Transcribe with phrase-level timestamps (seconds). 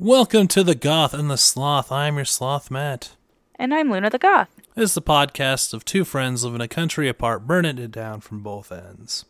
[0.00, 1.90] Welcome to the Goth and the Sloth.
[1.90, 3.16] I'm your sloth, Matt.
[3.56, 4.48] And I'm Luna the Goth.
[4.76, 8.40] This is the podcast of two friends living a country apart, burning it down from
[8.40, 9.24] both ends.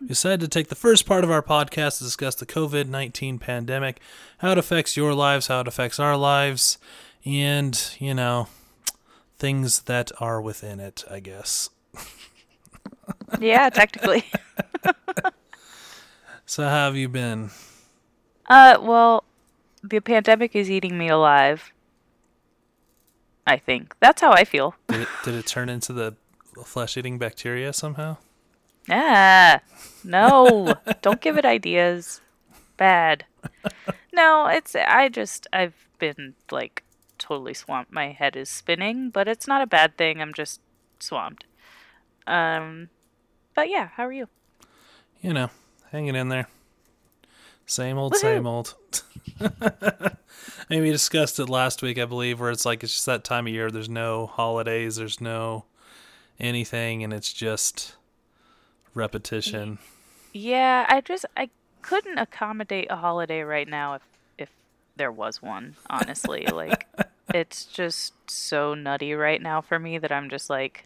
[0.00, 3.38] We decided to take the first part of our podcast to discuss the COVID 19
[3.38, 4.00] pandemic,
[4.38, 6.78] how it affects your lives, how it affects our lives,
[7.24, 8.48] and, you know,
[9.38, 11.70] things that are within it, I guess.
[13.40, 14.24] Yeah, technically.
[16.44, 17.50] So, how have you been?
[18.46, 19.24] uh, well,
[19.82, 21.72] the pandemic is eating me alive.
[23.46, 23.94] I think.
[24.00, 24.74] That's how I feel.
[24.88, 26.14] Did it, did it turn into the
[26.64, 28.18] flesh eating bacteria somehow?
[28.88, 29.60] Ah,
[30.04, 30.74] no.
[31.02, 32.20] Don't give it ideas.
[32.76, 33.24] Bad.
[34.12, 36.84] No, it's, I just, I've been like
[37.18, 37.92] totally swamped.
[37.92, 40.20] My head is spinning, but it's not a bad thing.
[40.20, 40.60] I'm just
[41.00, 41.44] swamped.
[42.26, 42.90] Um,
[43.54, 44.28] but yeah, how are you?
[45.20, 45.50] You know,
[45.90, 46.48] hanging in there.
[47.72, 48.18] Same old, Woohoo.
[48.18, 48.74] same old.
[49.40, 50.12] I
[50.68, 53.46] mean, we discussed it last week, I believe, where it's like it's just that time
[53.46, 53.70] of year.
[53.70, 55.64] There's no holidays, there's no
[56.38, 57.96] anything, and it's just
[58.92, 59.78] repetition.
[60.34, 61.48] Yeah, I just I
[61.80, 64.02] couldn't accommodate a holiday right now if
[64.36, 64.50] if
[64.96, 66.46] there was one, honestly.
[66.52, 66.86] like
[67.32, 70.84] it's just so nutty right now for me that I'm just like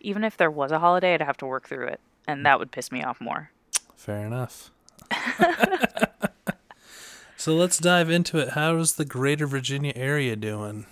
[0.00, 2.70] even if there was a holiday, I'd have to work through it and that would
[2.70, 3.50] piss me off more.
[3.96, 4.70] Fair enough.
[7.36, 8.50] so let's dive into it.
[8.50, 10.86] How's the greater Virginia area doing?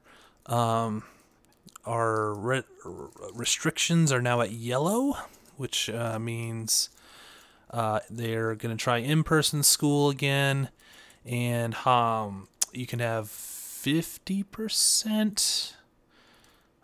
[0.45, 1.01] um,
[1.85, 2.63] our re-
[3.33, 5.15] restrictions are now at yellow,
[5.57, 6.89] which uh, means
[7.73, 10.69] uh, they're going to try in-person school again,
[11.25, 15.75] and um, you can have fifty percent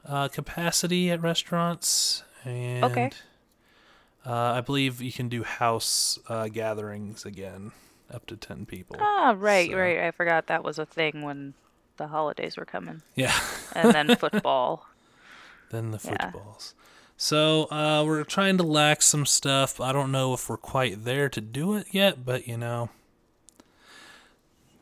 [0.05, 3.11] uh, capacity at restaurants, and Okay.
[4.25, 7.71] uh, I believe you can do house uh, gatherings again,
[8.11, 8.97] up to ten people.
[8.99, 9.99] Ah, right, So- right.
[9.99, 11.53] I forgot that was a thing when
[11.97, 13.37] the holidays were coming, Yeah.
[13.73, 14.87] and then football.
[15.69, 16.31] Then the Yeah.
[17.21, 19.81] So uh, we're trying to lax some stuff.
[19.81, 22.91] I don't know if we're quite there to do it yet, but you know,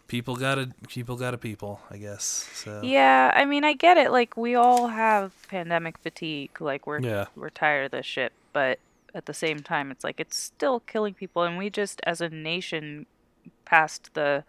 [0.08, 2.48] people gotta people gotta people, I guess.
[2.54, 4.12] So Yeah, I mean, I get it.
[4.12, 6.62] Like we all have pandemic fatigue.
[6.62, 7.26] Like we're Yeah.
[7.36, 8.78] we're tired of this shit, but
[9.16, 12.30] at the same time, it's like it's still killing people, and we just, as a
[12.30, 13.08] nation,
[13.66, 14.44] passed the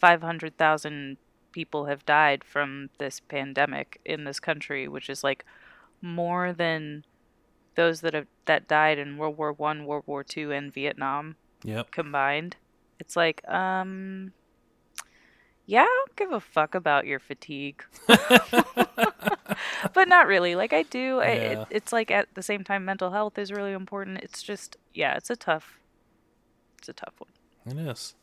[0.00, 1.16] five hundred thousand
[1.52, 5.44] people have died from this pandemic in this country, which is like
[6.02, 7.04] more than
[7.74, 11.90] those that have that died in World War One, World War Two, and Vietnam Yep.
[11.90, 12.56] combined.
[12.98, 14.32] It's like, um,
[15.66, 17.82] yeah, I don't give a fuck about your fatigue.
[18.06, 20.54] but not really.
[20.54, 21.20] Like I do.
[21.20, 24.18] I, it, it's like at the same time, mental health is really important.
[24.18, 25.78] It's just, yeah, it's a tough,
[26.78, 27.30] it's a tough one.
[27.66, 28.14] It is.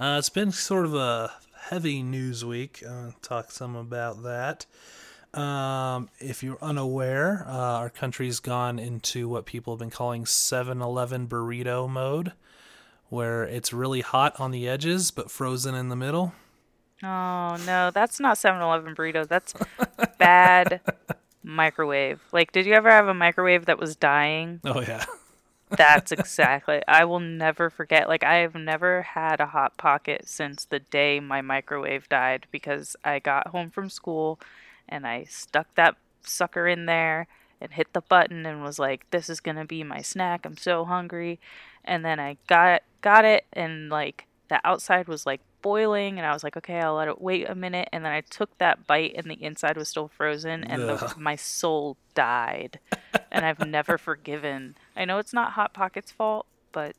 [0.00, 1.32] Uh, it's been sort of a
[1.68, 2.82] heavy news week.
[2.86, 4.66] Uh, talk some about that.
[5.36, 10.80] Um, if you're unaware, uh, our country's gone into what people have been calling 7
[10.80, 12.32] Eleven burrito mode,
[13.08, 16.32] where it's really hot on the edges but frozen in the middle.
[17.02, 19.26] Oh no, that's not 7-Eleven burrito.
[19.26, 19.54] That's
[20.18, 20.80] bad
[21.42, 22.20] microwave.
[22.32, 24.60] Like, did you ever have a microwave that was dying?
[24.64, 25.04] Oh, yeah.
[25.70, 26.82] That's exactly.
[26.86, 28.06] I will never forget.
[28.06, 32.94] Like I have never had a hot pocket since the day my microwave died because
[33.04, 34.38] I got home from school
[34.88, 37.26] and I stuck that sucker in there
[37.60, 40.44] and hit the button and was like this is going to be my snack.
[40.44, 41.40] I'm so hungry.
[41.84, 46.32] And then I got got it and like the outside was like boiling and I
[46.32, 49.14] was like okay, I'll let it wait a minute and then I took that bite
[49.16, 52.78] and the inside was still frozen and the, my soul died
[53.30, 54.76] and I've never forgiven.
[54.96, 56.96] I know it's not Hot Pocket's fault, but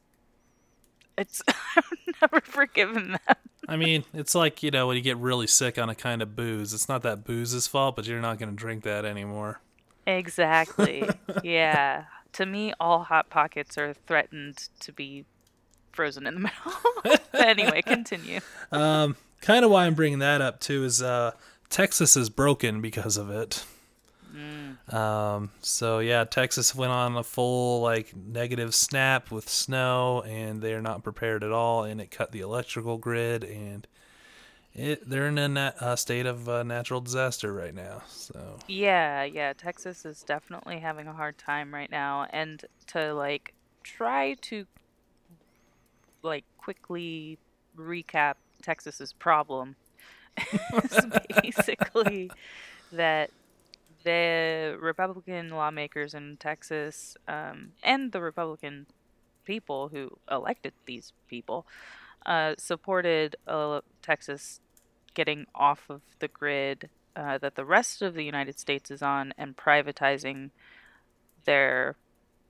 [1.18, 1.42] it's
[1.76, 1.92] I've
[2.22, 3.36] never forgiven them.
[3.68, 6.36] I mean, it's like, you know, when you get really sick on a kind of
[6.36, 6.74] booze.
[6.74, 9.62] It's not that booze's fault, but you're not going to drink that anymore.
[10.08, 11.08] Exactly.
[11.44, 12.06] yeah.
[12.34, 15.26] To me, all Hot Pockets are threatened to be
[15.92, 17.20] frozen in the middle.
[17.34, 18.42] anyway, continue.
[18.72, 21.32] Um, kind of why I'm bringing that up too is uh,
[21.70, 23.64] Texas is broken because of it.
[24.92, 30.82] Um, so yeah, Texas went on a full like negative snap with snow, and they're
[30.82, 33.88] not prepared at all, and it cut the electrical grid, and
[34.74, 38.04] it they're in a uh, state of uh, natural disaster right now.
[38.10, 39.54] So Yeah, yeah.
[39.54, 43.54] Texas is definitely having a hard time right now, and to like
[43.84, 44.66] try to
[46.22, 47.40] like quickly
[47.78, 49.76] recap Texas's problem
[50.84, 51.06] is
[51.42, 52.30] basically
[52.92, 53.32] that
[54.06, 58.86] the Republican lawmakers in Texas um, and the Republican
[59.44, 61.66] people who elected these people
[62.26, 64.62] uh, supported uh, Texas
[65.14, 69.34] getting off of the grid uh, that the rest of the United States is on
[69.38, 70.50] and privatizing
[71.46, 71.96] their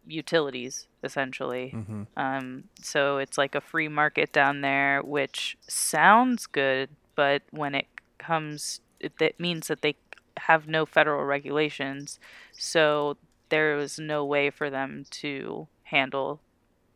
[0.07, 1.74] utilities essentially.
[1.75, 2.07] mhm.
[2.18, 7.88] Um, so it's like a free market down there, which sounds good, but when it
[8.18, 9.96] comes, it, that means that they
[10.38, 12.20] have no federal regulations.
[12.58, 13.18] So
[13.50, 16.42] there was no way for them to handle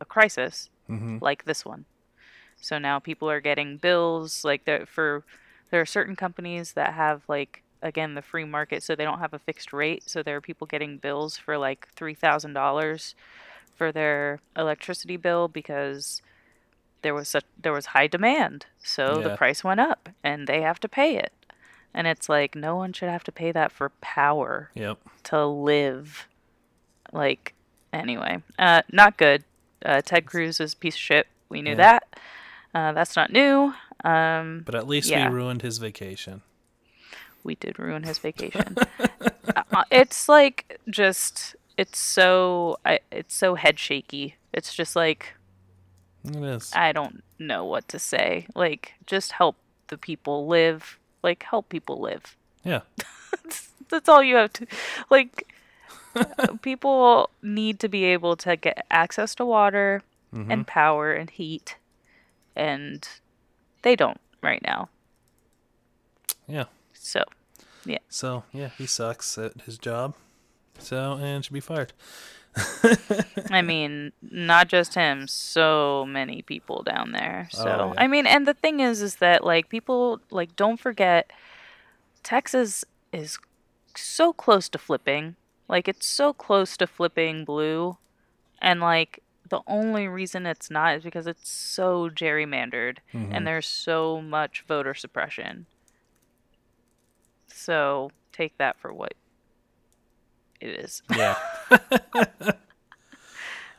[0.00, 1.20] a crisis Mhm.
[1.20, 1.84] like this one.
[2.60, 5.24] So now people are getting bills like that for
[5.70, 9.32] there are certain companies that have like again the free market so they don't have
[9.32, 13.14] a fixed rate so there are people getting bills for like $3000
[13.74, 16.20] for their electricity bill because
[17.02, 20.78] there was such there was high demand so the price went up and they have
[20.80, 21.32] to pay it
[21.94, 24.98] and it's like no one should have to pay that for power Yep.
[25.24, 26.28] to live.
[27.12, 27.54] Like,
[27.92, 29.44] anyway, uh, not good.
[29.84, 31.26] Uh, Ted Cruz is a piece of shit.
[31.48, 31.76] We knew Yeah.
[31.76, 32.20] that.
[32.74, 33.74] Uh, that's not new.
[34.04, 35.28] Um, But at least Yeah.
[35.28, 36.42] we ruined his vacation.
[37.42, 38.76] we did ruin his vacation.
[39.56, 44.36] uh, it's like just it's so I, it's so head shaky.
[44.52, 45.32] It's just like
[46.24, 46.70] It is.
[46.74, 48.46] I don't know what to say.
[48.54, 49.56] Like, just help
[49.88, 50.98] the people live.
[51.22, 52.36] Like, help people live.
[52.64, 52.80] Yeah.
[53.44, 54.66] that's, that's all you have to
[55.10, 55.46] like
[56.62, 60.02] people need to be able to get access to water
[60.34, 60.46] Mhm.
[60.52, 61.76] and power and heat
[62.54, 63.08] and
[63.82, 64.88] they don't right now
[66.46, 66.64] Yeah.
[66.92, 67.24] so
[67.84, 67.98] yeah.
[68.08, 70.14] So yeah, he sucks at his job.
[70.78, 71.92] So and should be fired.
[73.50, 78.02] I mean not just him so many people down there so Oh, yeah.
[78.02, 81.30] i mean and the thing is is that like people like don't forget
[82.22, 83.38] texas is
[83.96, 85.34] so close to flipping.
[85.68, 87.96] Like it's so close to flipping blue,
[88.62, 93.30] and like the only reason it's not is because it's so gerrymandered Mhm.
[93.32, 95.66] and there's so much voter suppression.
[97.48, 99.14] So take that for what
[100.60, 101.02] it is.
[101.16, 101.36] Yeah.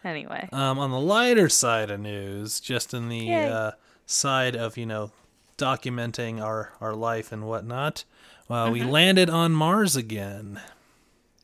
[0.04, 0.50] Anyway.
[0.52, 3.72] Um, on the lighter side of news, just in the uh,
[4.08, 5.12] side of you know
[5.60, 8.04] documenting our our life and whatnot,
[8.48, 8.90] well, we Mm-hmm.
[8.90, 10.60] landed on Mars again.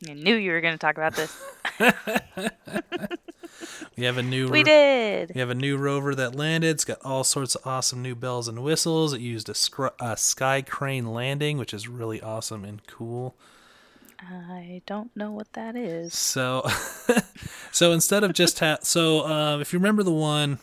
[0.08, 1.40] I knew you were going to talk about this.
[3.96, 5.32] We have a new We did.
[5.34, 6.68] we have a new rover that landed.
[6.70, 9.12] It's got all sorts of awesome new bells and whistles.
[9.12, 13.34] It used a, scr- a sky crane landing, which is really awesome and cool.
[14.20, 16.12] I don't know what that is.
[16.14, 16.66] So,
[17.72, 20.58] so instead of just ha- so uh, if you remember the one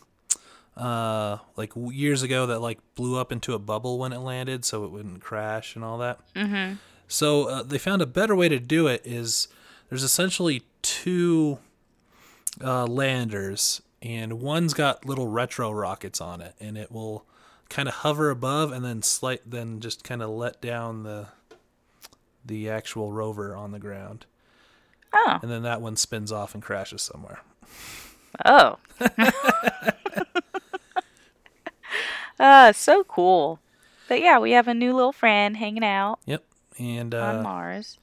[0.77, 4.83] uh like years ago that like blew up into a bubble when it landed so
[4.83, 6.19] it wouldn't crash and all that.
[6.35, 6.79] Mhm.
[7.07, 9.47] So uh, they found a better way to do it is
[9.89, 11.59] there's essentially two
[12.61, 17.25] uh, landers and one's got little retro rockets on it and it will
[17.69, 21.27] kind of hover above and then slight then just kind of let down the
[22.45, 24.25] the actual rover on the ground
[25.13, 25.39] Oh.
[25.41, 27.39] and then that one spins off and crashes somewhere.
[28.43, 28.77] Oh.
[32.39, 33.59] uh, so cool.
[34.07, 36.43] But yeah, we have a new little friend hanging out Yep.
[36.77, 37.97] And on uh, Mars.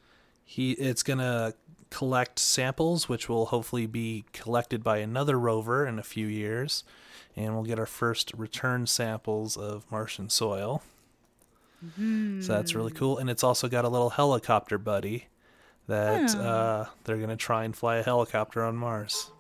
[0.45, 1.53] he it's gonna
[1.91, 6.83] collect samples, which will hopefully be collected by another rover in a few years,
[7.37, 10.83] and we'll get our first return samples of Martian soil.
[12.41, 15.27] So that's really cool, and it's also got a little helicopter buddy
[15.89, 16.41] that Hmm.
[16.41, 19.31] uh, they're gonna try and fly a helicopter on Mars.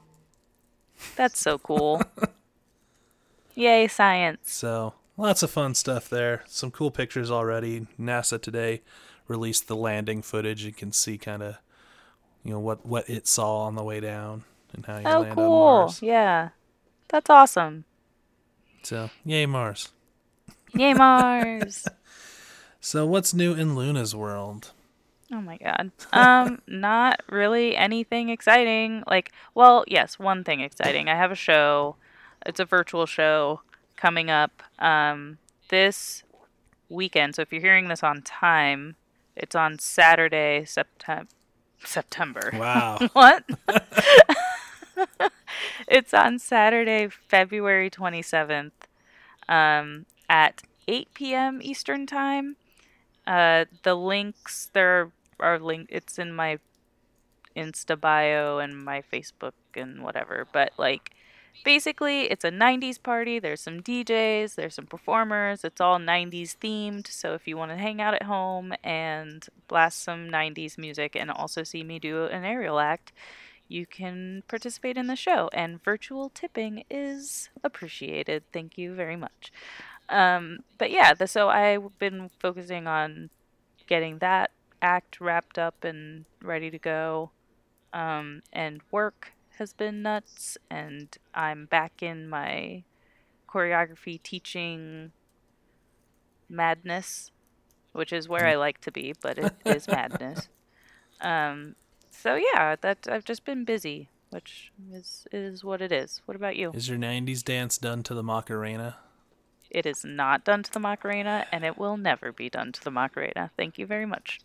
[1.16, 2.02] That's so cool.
[3.54, 4.52] Yay, science.
[4.52, 6.42] So lots of fun stuff there.
[6.46, 7.86] Some cool pictures already.
[8.00, 8.82] NASA today
[9.28, 10.64] released the landing footage.
[10.64, 11.56] You can see kind of,
[12.44, 15.38] you know, what what it saw on the way down and how you Oh, land
[15.38, 15.50] on.
[15.50, 16.02] Mars.
[16.02, 16.50] Yeah.
[17.08, 17.84] That's awesome.
[18.82, 19.90] So yay Mars.
[20.74, 21.86] Yay, Mars.
[22.84, 24.72] So what's new in Luna's world?
[25.32, 25.92] Oh my god.
[26.12, 29.04] Um, not really anything exciting.
[29.06, 31.08] Like, well, yes, one thing exciting.
[31.08, 31.94] I have a show.
[32.44, 33.60] It's a virtual show
[33.96, 36.24] coming up um this
[36.88, 37.36] weekend.
[37.36, 38.96] So if you're hearing this on time,
[39.36, 41.28] it's on Saturday, September
[41.84, 42.50] September.
[42.52, 42.98] Wow.
[43.12, 43.44] What?
[45.88, 48.72] it's on Saturday, February 27th,
[49.48, 51.60] um, at 8 p.m.
[51.62, 52.56] Eastern Time.
[53.26, 55.88] Uh, the links there are link.
[55.90, 56.58] It's in my
[57.56, 60.46] Insta bio and my Facebook and whatever.
[60.52, 61.10] But like,
[61.64, 63.38] basically, it's a 90s party.
[63.38, 64.54] There's some DJs.
[64.54, 65.64] There's some performers.
[65.64, 67.06] It's all 90s themed.
[67.08, 71.30] So if you want to hang out at home and blast some 90s music and
[71.30, 73.12] also see me do an aerial act,
[73.68, 75.48] you can participate in the show.
[75.52, 78.44] And virtual tipping is appreciated.
[78.52, 79.52] Thank you very much.
[80.12, 83.30] Um, but yeah, the, so I've been focusing on
[83.88, 84.50] getting that
[84.82, 87.30] act wrapped up and ready to go.
[87.94, 92.84] Um, and work has been nuts, and I'm back in my
[93.48, 95.12] choreography teaching
[96.48, 97.30] madness,
[97.92, 100.48] which is where I like to be, but it is madness.
[101.20, 101.74] Um,
[102.10, 106.20] so yeah, that I've just been busy, which is is what it is.
[106.26, 106.70] What about you?
[106.74, 108.96] Is your '90s dance done to the Macarena?
[109.72, 112.90] It is not done to the Macarena, and it will never be done to the
[112.90, 113.50] Macarena.
[113.56, 114.40] Thank you very much.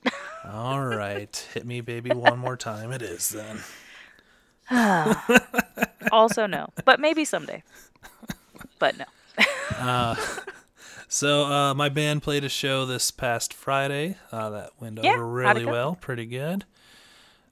[0.46, 2.92] All right, hit me, baby, one more time.
[2.92, 3.60] It is then.
[6.12, 7.62] also, no, but maybe someday.
[8.80, 10.16] But no.
[11.10, 14.18] So uh, my band played a show this past Friday.
[14.30, 16.66] Uh, that went Yeah, over really well, pretty good.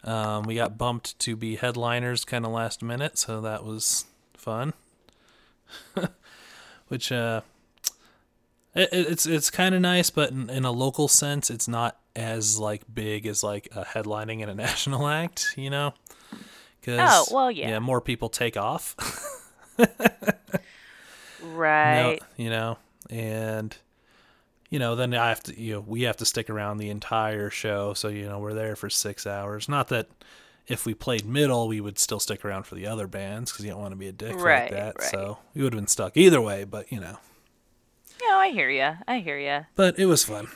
[0.03, 4.73] Um, we got bumped to be headliners kind of last minute, so that was fun.
[6.89, 7.41] Which uh,
[8.75, 11.97] it, it- it's it's kind of nice, but in, in a local sense, it's not
[12.15, 15.93] as like big as like a headlining in a national act, you know.
[16.83, 17.69] 'Cause, Oh, well, yeah.
[17.69, 18.95] Yeah, more people take off.
[21.41, 21.93] Right.
[21.93, 22.77] No, you know,
[23.09, 23.75] and
[24.69, 27.49] you know, then I have to, you know, we have to stick around the entire
[27.49, 27.93] show.
[27.93, 29.69] So you know, we're there for six hours.
[29.69, 30.07] Not that
[30.67, 33.71] if we played middle, we would still stick around for the other bands because you
[33.71, 34.95] don't want to be a dick Right, like that.
[34.99, 35.07] right.
[35.11, 36.63] So we would have been stuck either way.
[36.63, 37.17] But you know,
[38.21, 38.95] No, I hear ya.
[39.07, 39.63] I hear ya.
[39.75, 40.47] but it was fun,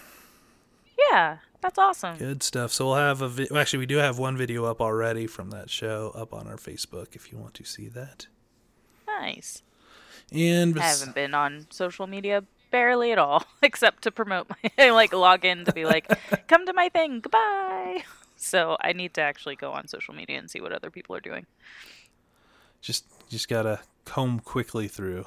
[1.11, 2.17] Yeah, that's awesome.
[2.17, 2.71] good stuff.
[2.73, 5.69] So we'll have a, vi- actually, we do have one video up already from that
[5.69, 8.27] show up on our Facebook if you want to see that.
[9.07, 9.63] Nice.
[10.31, 14.47] And I haven't been on social media barely at all, except to promote
[14.77, 16.07] my like log in to be like,
[16.47, 18.03] come to my thing, goodbye.
[18.41, 21.19] So I need to actually go on social media and see what other people are
[21.19, 21.45] doing.
[22.79, 25.25] Just just gotta comb quickly through.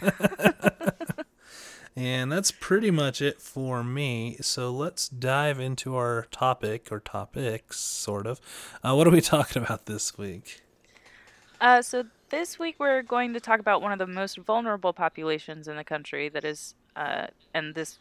[1.96, 4.36] and that's pretty much it for me.
[4.40, 8.40] So let's dive into our topic or topics, sort of.
[8.82, 10.62] Uh, what are we talking about this week?
[11.60, 15.68] Uh, so this week we're going to talk about one of the most vulnerable populations
[15.68, 16.28] in the country.
[16.28, 17.98] That is, uh, and this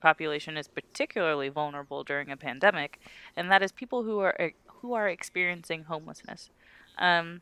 [0.00, 3.00] population is particularly vulnerable during a pandemic,
[3.36, 6.50] and that is people who are who are experiencing homelessness.
[6.98, 7.40] Um,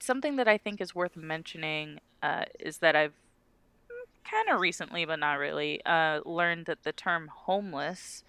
[0.00, 3.14] something that I think is worth mentioning uh, is that I've
[4.30, 8.24] kind of recently, but not really, uh, learned that the term homeless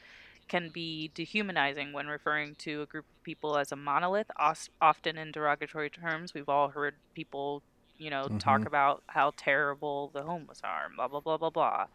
[0.48, 4.32] can be dehumanizing when referring to a group of people as a monolith,
[4.82, 6.34] often in derogatory terms.
[6.34, 7.64] We've all heard people,
[7.98, 8.38] you know, mm-hmm.
[8.38, 11.86] talk about how terrible the homeless are, blah, blah, blah, blah, blah,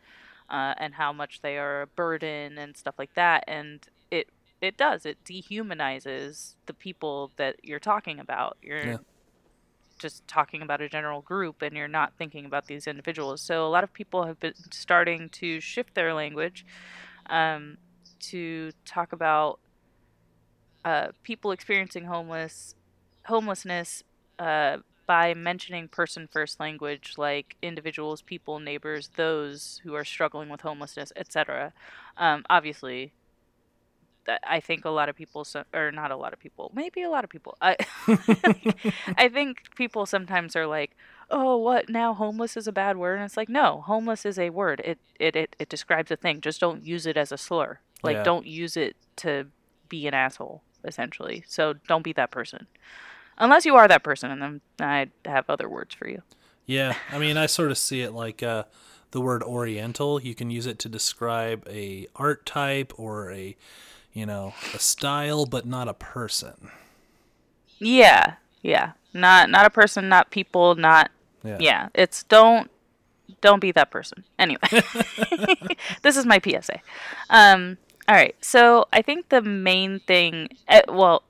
[0.51, 3.45] uh, and how much they are a burden and stuff like that.
[3.47, 4.29] And it,
[4.61, 8.59] it does, it dehumanizes the people that you're talking about.
[8.63, 8.97] You're, yeah
[10.03, 13.41] just talking about a general group and you're not thinking about these individuals.
[13.41, 16.67] So a lot of people have been starting to shift their language
[17.31, 17.79] um,
[18.21, 19.59] to talk about
[20.85, 22.75] uh, people experiencing homeless
[23.27, 24.03] homelessness
[24.41, 30.61] uh, by mentioning person first language like individuals, people, neighbors, those who are struggling with
[30.63, 31.73] homelessness, etc.
[32.17, 33.13] Um, obviously,
[34.45, 37.25] I think a lot of people, or not a lot of people, maybe a lot
[37.25, 37.57] of people.
[37.61, 37.77] I,
[39.17, 40.97] I think people sometimes are like,
[41.31, 42.15] "Oh, what now?
[42.15, 44.81] Homeless is a bad word," and it's like, no, homeless is a word.
[44.85, 46.41] It it it, it describes a thing.
[46.41, 47.81] Just don't use it as a slur.
[48.03, 48.23] Like, yeah.
[48.23, 49.47] don't use it to
[49.89, 51.45] be an asshole, essentially.
[51.47, 52.67] So don't be that person,
[53.39, 56.23] unless you are that person, and then I have other words for you.
[56.67, 58.43] Yeah, I mean, I sort of see it like.
[58.43, 58.65] Uh,
[59.13, 63.57] the word oriental you can use it to describe a art type or a
[64.13, 66.71] you know, a style but not a person.
[67.79, 68.35] Yeah.
[68.63, 68.93] Yeah.
[69.15, 71.11] Not not a person, not people, not
[71.45, 71.59] yeah.
[71.61, 71.89] yeah.
[71.95, 72.71] It's don't
[73.41, 74.25] don't be that person.
[74.39, 74.69] Anyway.
[76.03, 76.81] this is my PSA.
[77.31, 78.35] Um all right.
[78.41, 81.23] So, I think the main thing uh, well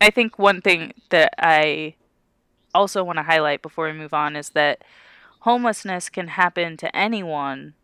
[0.00, 1.94] I think one thing that I
[2.74, 4.82] also want to highlight before we move on is that
[5.40, 7.74] homelessness can happen to anyone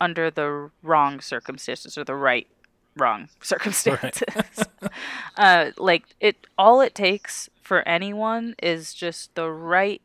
[0.00, 2.46] under the wrong circumstances or the right
[2.96, 4.22] wrong circumstances.
[4.34, 4.90] Right.
[5.36, 10.02] uh, like it, all it takes for anyone is just the right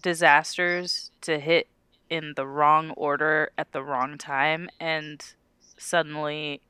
[0.00, 1.68] disasters to hit
[2.08, 5.34] in the wrong order at the wrong time, and
[5.78, 6.60] suddenly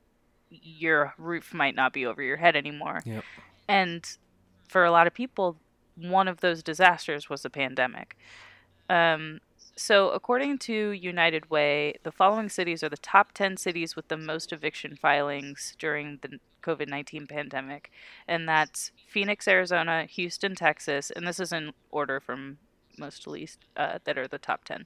[0.51, 3.03] your roof might not be over your head anymore.
[3.05, 3.25] Yep.
[3.69, 4.17] And
[4.69, 5.57] for a lot of people,
[5.97, 8.17] one of those disasters was the pandemic.
[8.89, 9.41] Um,
[9.83, 14.17] so, according to United Way, the following cities are the top 10 cities with the
[14.19, 17.91] most eviction filings during the COVID 19 pandemic.
[18.29, 22.59] And that's Phoenix, Arizona, Houston, Texas, and this is in order from
[22.99, 24.85] most to least uh, that are the top 10.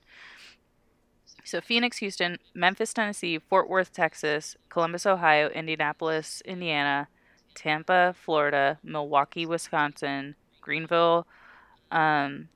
[1.43, 7.09] So, Phoenix, Houston, Memphis, Tennessee, Fort Worth, Texas, Columbus, Ohio, Indianapolis, Indiana,
[7.57, 11.27] Tampa, Florida, Milwaukee, Wisconsin, Greenville,
[11.91, 12.49] um,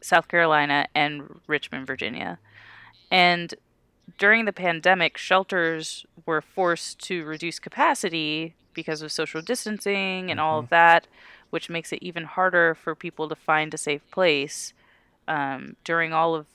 [0.00, 2.38] South Carolina, and Richmond, Virginia.
[3.10, 3.54] And
[4.16, 10.40] during the pandemic, shelters were forced to reduce capacity because of social distancing and mm-hmm.
[10.40, 10.74] all of mm-hmm.
[10.74, 11.06] that,
[11.50, 14.72] which makes it even harder for people to find a safe place
[15.26, 16.46] um, during all of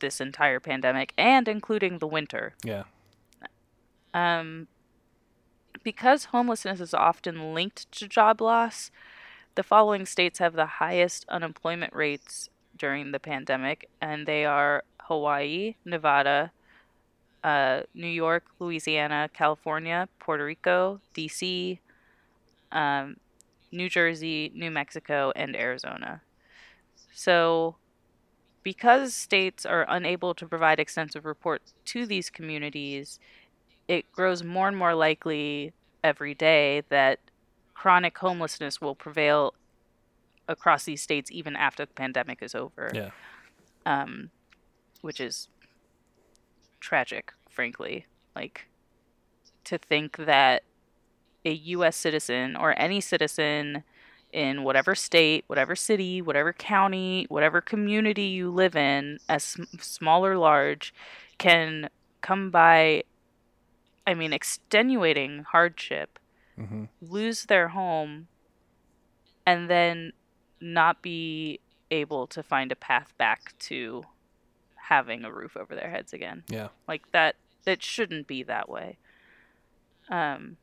[0.00, 2.54] this entire pandemic and including the winter.
[2.64, 2.84] Yeah.
[4.14, 4.68] Um,
[5.82, 8.90] because homelessness is often linked to job loss,
[9.54, 15.74] the following states have the highest unemployment rates during the pandemic, and they are Hawaii,
[15.84, 16.52] Nevada,
[17.44, 21.80] uh, New York, Louisiana, California, Puerto Rico, D.C.,
[22.72, 23.16] um,
[23.70, 26.22] New Jersey, New Mexico, and Arizona.
[27.14, 27.76] So,
[28.62, 33.18] because states are unable to provide extensive reports to these communities,
[33.86, 35.72] it grows more and more likely
[36.04, 37.18] every day that
[37.74, 39.54] chronic homelessness will prevail
[40.48, 42.90] across these states even after the pandemic is over.
[42.94, 43.10] Yeah.
[43.86, 44.30] Um,
[45.00, 45.48] which is
[46.80, 48.06] tragic, frankly.
[48.34, 48.68] Like
[49.64, 50.62] to think that
[51.44, 51.96] a U.S.
[51.96, 53.84] citizen or any citizen
[54.32, 60.36] in whatever state, whatever city, whatever county, whatever community you live in, as small or
[60.36, 60.92] large,
[61.38, 61.88] can
[62.20, 63.04] come by,
[64.06, 66.18] I mean, extenuating hardship,
[66.58, 66.84] mm-hmm.
[67.00, 68.28] lose their home,
[69.46, 70.12] and then
[70.60, 74.02] not be able to find a path back to
[74.76, 76.44] having a roof over their heads again.
[76.48, 76.68] Yeah.
[76.86, 78.98] Like that It shouldn't be that way.
[80.10, 80.56] Um,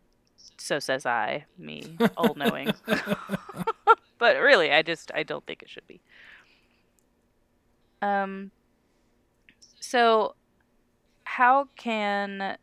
[0.58, 2.72] so says I, me, all knowing.
[4.18, 6.02] but really, I just I don't think it should be.
[8.02, 8.52] Um.
[9.80, 10.36] So,
[11.24, 12.58] how can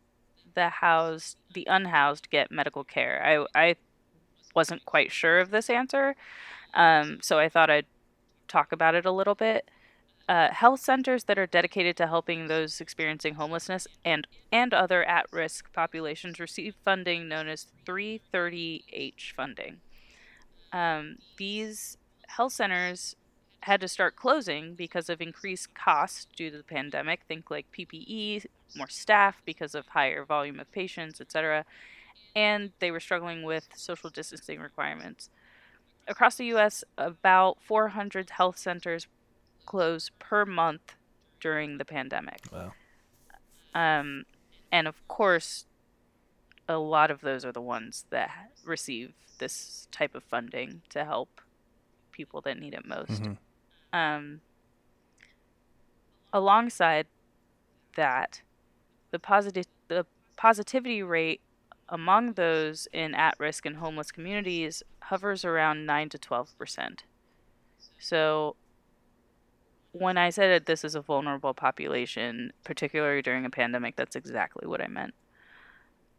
[0.55, 3.23] the housed, the unhoused, get medical care?
[3.25, 3.77] I I
[4.55, 6.17] wasn't quite sure of this answer,
[6.75, 7.87] um, so I thought I'd
[8.49, 9.69] talk about it a little bit.
[10.29, 15.73] Uh, health centers that are dedicated to helping those experiencing homelessness and and other at-risk
[15.73, 19.81] populations receive funding known as 330H funding.
[20.73, 23.17] Um, these health centers
[23.63, 27.21] had to start closing because of increased costs due to the pandemic.
[27.27, 31.65] Think like PPE, more staff because of higher volume of patients, etc.
[32.35, 35.31] And they were struggling with social distancing requirements.
[36.09, 39.07] Across the U.S., about 400 health centers
[39.67, 40.97] close per month
[41.41, 42.41] during the pandemic.
[42.53, 42.73] Wow.
[43.75, 44.25] Um,
[44.71, 45.67] and of course,
[46.69, 48.31] a lot of those are the ones that
[48.65, 51.41] receive this type of funding to help
[52.13, 53.23] people that need it most.
[53.23, 53.39] Mhm.
[53.93, 54.41] Um,
[56.33, 57.07] alongside
[57.97, 58.43] that,
[59.11, 61.41] the positive the positivity rate
[61.89, 67.05] among those in at-risk and homeless communities hovers around 9 to 12 percent.
[67.99, 68.57] So
[69.93, 74.67] when I said that this is a vulnerable population, particularly during a pandemic, that's exactly
[74.67, 75.15] what I meant.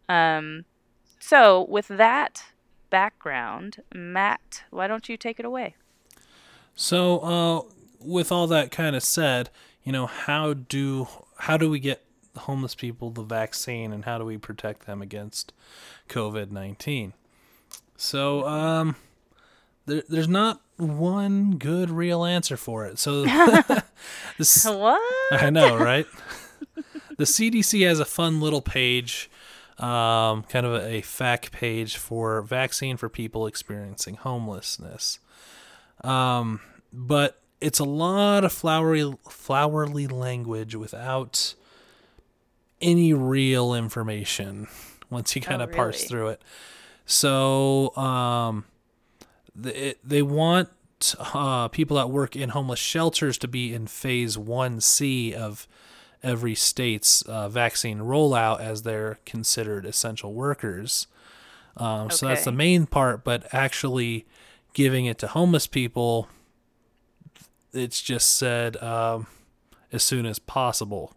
[0.07, 0.65] Um,
[1.19, 2.43] so with that
[2.89, 5.75] background, Matt, why don't you take it away?
[6.75, 7.61] So, uh,
[7.99, 9.49] with all that kind of said,
[9.83, 12.03] you know, how do how do we get
[12.37, 15.53] homeless people the vaccine, and how do we protect them against
[16.09, 17.13] COVID nineteen?
[17.95, 18.95] So, um,
[19.85, 22.99] there, there's not one good real answer for it.
[22.99, 23.25] So,
[24.37, 25.01] this, What?
[25.31, 26.05] I know, right?
[27.17, 29.29] the CDC has a fun little page,
[29.77, 35.19] um, kind of a, a fact page for vaccine for people experiencing homelessness.
[36.03, 41.53] Um, but it's a lot of flowery, flowery language without
[42.81, 44.67] any real information
[45.09, 46.41] once you kind Oh, of parse through it.
[47.05, 48.65] So, um,
[49.55, 50.69] they, they want
[51.19, 55.67] uh, people that work in homeless shelters to be in phase 1C of
[56.23, 61.07] every state's uh, vaccine rollout as they're considered essential workers.
[61.75, 64.25] Um, So that's the main part, but actually
[64.73, 66.29] giving it to homeless people,
[67.73, 69.27] it's just said um,
[69.91, 71.13] as soon as possible.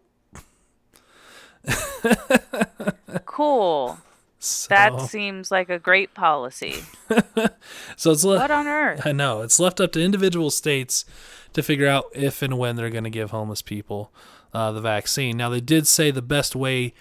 [3.25, 3.99] Cool.
[4.39, 6.75] So, That seems like a great policy.
[7.95, 9.01] so it's le- What on earth?
[9.05, 9.41] I know.
[9.41, 11.05] It's left up to individual states
[11.53, 14.11] to figure out if and when they're going to give homeless people
[14.53, 15.37] uh, the vaccine.
[15.37, 16.93] Now, they did say the best way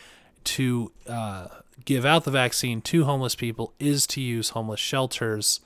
[0.44, 1.48] to uh,
[1.84, 5.60] give out the vaccine to homeless people is to use homeless shelters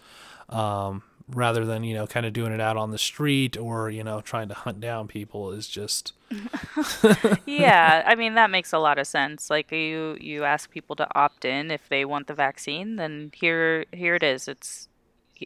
[0.48, 1.02] um,
[1.32, 4.20] rather than, you know, kind of doing it out on the street or, you know,
[4.20, 6.12] trying to hunt down people is just.
[7.46, 9.50] yeah, I mean that makes a lot of sense.
[9.50, 13.84] Like you you ask people to opt in if they want the vaccine, then here
[13.92, 14.48] here it is.
[14.48, 14.88] It's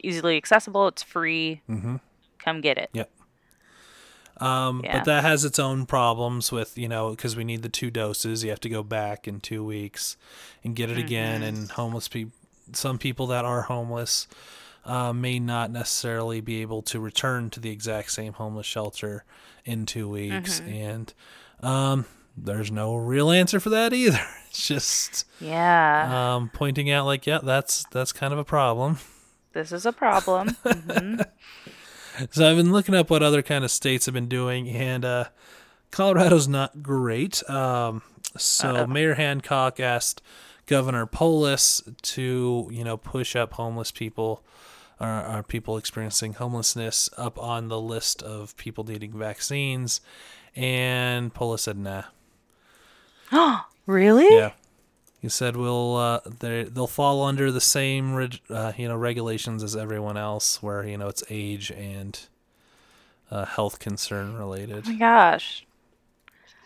[0.02, 1.62] easily accessible, it's free.
[1.68, 2.00] Mhm.
[2.38, 2.90] Come get it.
[2.92, 3.10] Yep.
[4.38, 4.98] Um, Yeah.
[4.98, 8.42] But that has its own problems with, you know, because we need the two doses.
[8.42, 10.16] You have to go back in two weeks
[10.64, 11.42] and get it again.
[11.42, 12.32] And homeless people,
[12.72, 14.26] some people that are homeless
[14.84, 19.24] uh, may not necessarily be able to return to the exact same homeless shelter
[19.64, 20.60] in two weeks.
[20.60, 21.12] And
[21.60, 22.04] um,
[22.36, 24.20] there's no real answer for that either.
[24.54, 26.34] It's just Yeah.
[26.36, 28.98] um, pointing out, like, yeah, that's that's kind of a problem.
[29.52, 30.50] this is a problem.
[30.64, 31.16] hmm
[32.30, 35.24] So I've been looking up what other kind of states have been doing, and uh,
[35.90, 37.42] Colorado's not great.
[37.50, 38.02] Um,
[38.36, 38.86] so Uh-oh.
[38.86, 40.22] Mayor Hancock asked
[40.66, 44.44] Governor Polis to, you know, push up homeless people
[45.04, 50.00] or, or people experiencing homelessness up on the list of people needing vaccines,
[50.56, 52.04] and Polis said, "Nah."
[53.32, 54.34] Oh, really?
[54.34, 54.52] Yeah.
[55.20, 58.14] He said we'll uh, they they'll fall under the same
[58.50, 62.18] uh, you know regulations as everyone else, where you know it's age and
[63.30, 64.84] uh, health concern related.
[64.86, 65.66] Oh my gosh.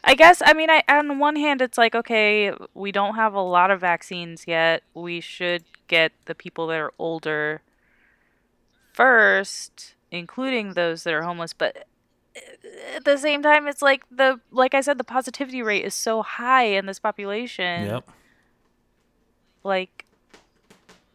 [0.02, 3.40] I guess I mean I on one hand it's like okay, we don't have a
[3.40, 4.82] lot of vaccines yet.
[4.92, 7.62] We should get the people that are older
[8.98, 11.86] first, including those that are homeless, but
[12.96, 16.22] at the same time it's like the like I said the positivity rate is so
[16.22, 17.86] high in this population.
[17.86, 18.10] Yep.
[19.62, 20.04] Like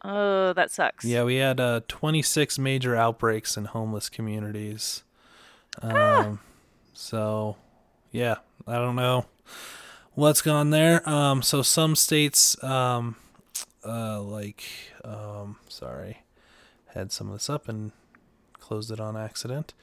[0.02, 1.04] oh, that sucks.
[1.04, 5.02] Yeah, we had uh, 26 major outbreaks in homeless communities.
[5.82, 6.40] Um,
[6.94, 7.56] So,
[8.12, 9.26] yeah, I don't know
[10.14, 11.06] what's gone there.
[11.08, 13.16] Um, so some states, um,
[13.84, 14.62] uh, like,
[15.02, 16.23] um, sorry,
[16.94, 17.92] had some of this up and
[18.58, 19.74] closed it on accident.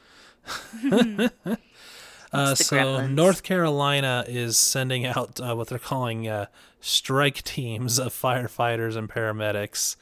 [0.83, 3.11] uh, so gremlins.
[3.11, 6.47] North Carolina is sending out uh, what they're calling uh,
[6.79, 9.95] strike teams of firefighters and paramedics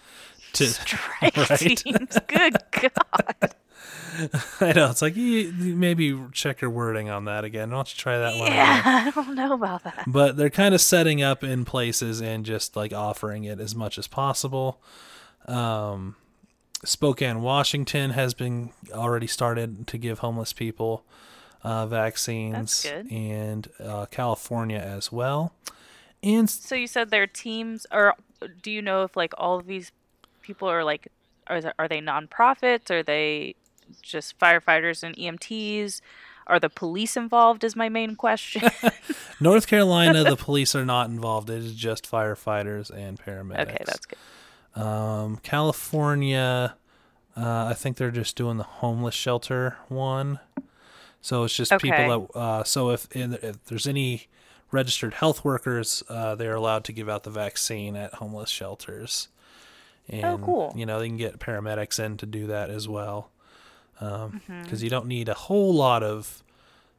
[0.54, 1.78] to strike right?
[1.78, 2.18] teams.
[2.28, 3.56] Good God.
[4.62, 7.70] I know it's like you, maybe check your wording on that again.
[7.70, 8.52] Why don't you try that one?
[8.52, 10.04] Yeah, I don't know about that.
[10.08, 13.98] But they're kind of setting up in places and just like offering it as much
[13.98, 14.82] as possible.
[15.48, 16.16] Um,
[16.84, 21.04] Spokane, Washington has been already started to give homeless people
[21.64, 25.54] uh, vaccines, and uh, California as well.
[26.24, 28.16] And so you said their teams, or
[28.62, 29.92] do you know if like all of these
[30.42, 31.10] people are like,
[31.48, 32.90] are they, are they nonprofits?
[32.90, 33.56] Are they
[34.02, 36.02] just firefighters and EMTs?
[36.48, 37.64] Are the police involved?
[37.64, 38.70] Is my main question.
[39.40, 41.50] North Carolina, the police are not involved.
[41.50, 43.62] It is just firefighters and paramedics.
[43.62, 44.18] Okay, that's good.
[44.76, 46.76] Um, California,
[47.36, 50.40] uh, I think they're just doing the homeless shelter one.
[51.22, 51.90] So it's just okay.
[51.92, 52.40] people that.
[52.40, 54.28] Uh, so if, if there's any
[54.72, 59.28] registered health workers, uh, they're allowed to give out the vaccine at homeless shelters.
[60.12, 60.74] Oh, and, oh, cool.
[60.76, 63.32] You know, they can get paramedics in to do that as well.
[64.00, 64.76] Because um, mm-hmm.
[64.84, 66.44] you don't need a whole lot of,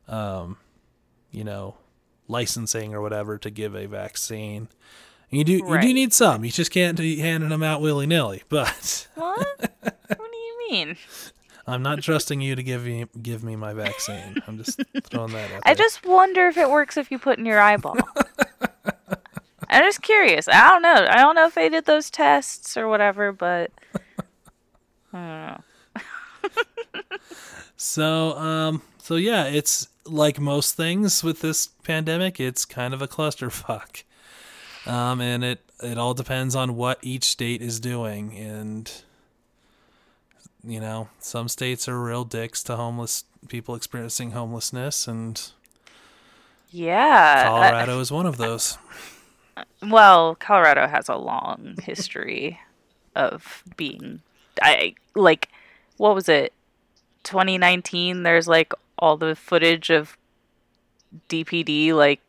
[0.06, 0.58] um,
[1.30, 1.76] you know,
[2.28, 4.68] licensing or whatever to give a vaccine.
[5.30, 5.82] You do right.
[5.82, 6.44] you do need some.
[6.44, 8.42] You just can't be handing them out willy nilly.
[8.48, 9.72] But what?
[9.80, 10.96] what do you mean?
[11.66, 14.42] I'm not trusting you to give me give me my vaccine.
[14.46, 15.62] I'm just throwing that out.
[15.64, 17.96] I just wonder if it works if you put in your eyeball.
[19.70, 20.48] I'm just curious.
[20.48, 21.06] I don't know.
[21.08, 23.70] I don't know if they did those tests or whatever, but
[25.12, 27.18] I don't know.
[27.76, 32.40] so, um, so yeah, it's like most things with this pandemic.
[32.40, 34.02] It's kind of a clusterfuck,
[34.86, 38.90] um, and it it all depends on what each state is doing, and
[40.62, 45.52] you know, some states are real dicks to homeless people experiencing homelessness, and
[46.70, 48.78] yeah, Colorado uh, is one of those.
[49.82, 52.58] Well, Colorado has a long history
[53.14, 54.20] of being,
[54.62, 55.48] I like,
[55.96, 56.52] what was it,
[57.24, 58.22] 2019?
[58.22, 60.16] There's like all the footage of
[61.28, 62.20] DPD like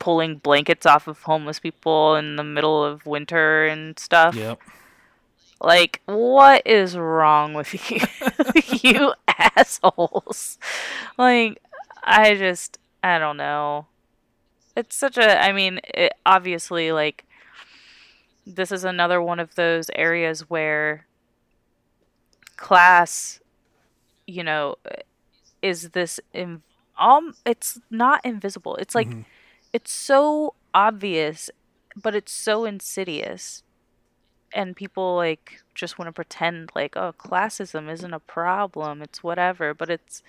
[0.00, 4.34] pulling blankets off of homeless people in the middle of winter and stuff.
[4.34, 4.58] Yep.
[5.60, 8.00] Like, what is wrong with you?
[8.82, 10.58] you assholes.
[11.16, 11.62] Like,
[12.02, 13.86] I just, I don't know.
[14.74, 17.26] It's such a, I mean, it, obviously, like,
[18.46, 21.06] this is another one of those areas where
[22.56, 23.40] class,
[24.26, 24.76] you know,
[25.60, 26.62] is this, in,
[26.98, 28.76] um, it's not invisible.
[28.76, 29.22] It's like, mm-hmm.
[29.72, 31.50] It's so obvious,
[31.96, 33.62] but it's so insidious.
[34.52, 39.72] And people like just want to pretend like oh classism isn't a problem it's whatever
[39.72, 40.22] but it's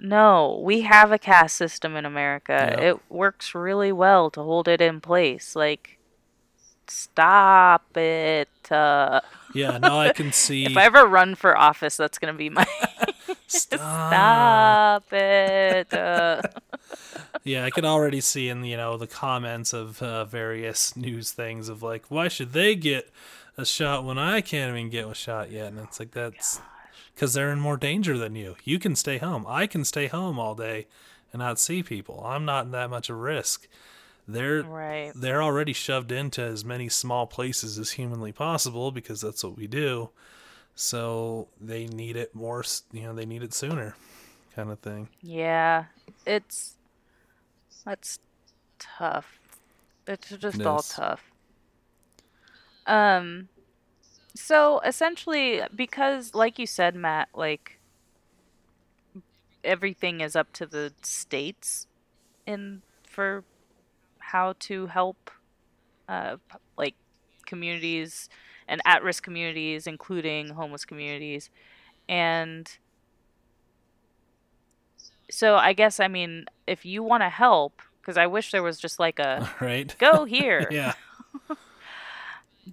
[0.00, 2.68] no we have a caste system in america.
[2.70, 2.78] Yep.
[2.80, 5.98] it works really well to hold it in place like
[6.88, 9.20] stop it uh...
[9.54, 12.66] yeah now i can see if i ever run for office that's gonna be my
[13.54, 16.42] stop, stop it uh...
[17.44, 21.68] yeah, I can already see in you know the comments of uh, various news things
[21.68, 23.10] of like, why should they get
[23.56, 25.68] a shot when I can't even get a shot yet?
[25.68, 26.60] And it's like that's
[27.14, 28.56] because they're in more danger than you.
[28.64, 29.44] You can stay home.
[29.46, 30.86] I can stay home all day
[31.32, 32.22] and not see people.
[32.24, 33.68] I'm not in that much of a risk.
[34.26, 35.12] They're right.
[35.14, 39.66] they're already shoved into as many small places as humanly possible because that's what we
[39.66, 40.10] do.
[40.74, 42.64] So they need it more.
[42.92, 43.94] You know, they need it sooner,
[44.54, 45.08] kind of thing.
[45.22, 45.84] Yeah,
[46.26, 46.76] it's
[47.84, 48.18] that's
[48.78, 49.38] tough.
[50.06, 51.30] It's just all tough.
[52.86, 53.48] Um
[54.34, 57.78] so essentially because like you said Matt like
[59.62, 61.86] everything is up to the states
[62.46, 63.44] in for
[64.18, 65.30] how to help
[66.08, 66.36] uh
[66.76, 66.94] like
[67.46, 68.28] communities
[68.68, 71.50] and at-risk communities including homeless communities
[72.08, 72.78] and
[75.30, 78.78] so I guess I mean if you want to help because I wish there was
[78.78, 80.68] just like a right go here.
[80.70, 80.92] yeah.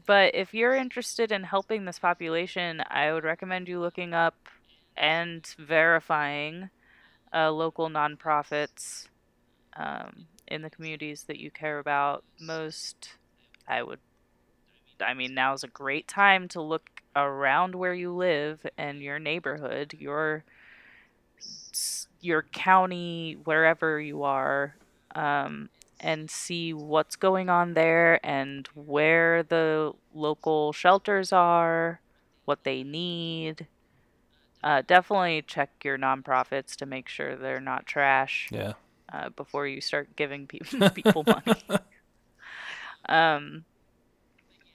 [0.05, 4.35] but if you're interested in helping this population, I would recommend you looking up
[4.97, 6.69] and verifying
[7.33, 9.07] uh, local nonprofits
[9.77, 13.15] um, in the communities that you care about most.
[13.67, 13.99] I would,
[15.01, 19.19] I mean, now is a great time to look around where you live and your
[19.19, 20.43] neighborhood, your
[22.19, 24.75] your county, wherever you are,
[25.15, 31.99] um, and see what's going on there and where the local shelters are,
[32.45, 33.67] what they need.
[34.63, 38.47] Uh, definitely check your nonprofits to make sure they're not trash.
[38.51, 38.73] Yeah.
[39.11, 40.59] Uh, before you start giving pe-
[40.93, 41.61] people money.
[43.09, 43.65] um,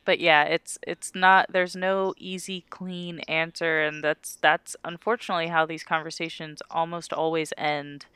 [0.06, 1.52] but yeah, it's it's not.
[1.52, 8.06] There's no easy, clean answer, and that's that's unfortunately how these conversations almost always end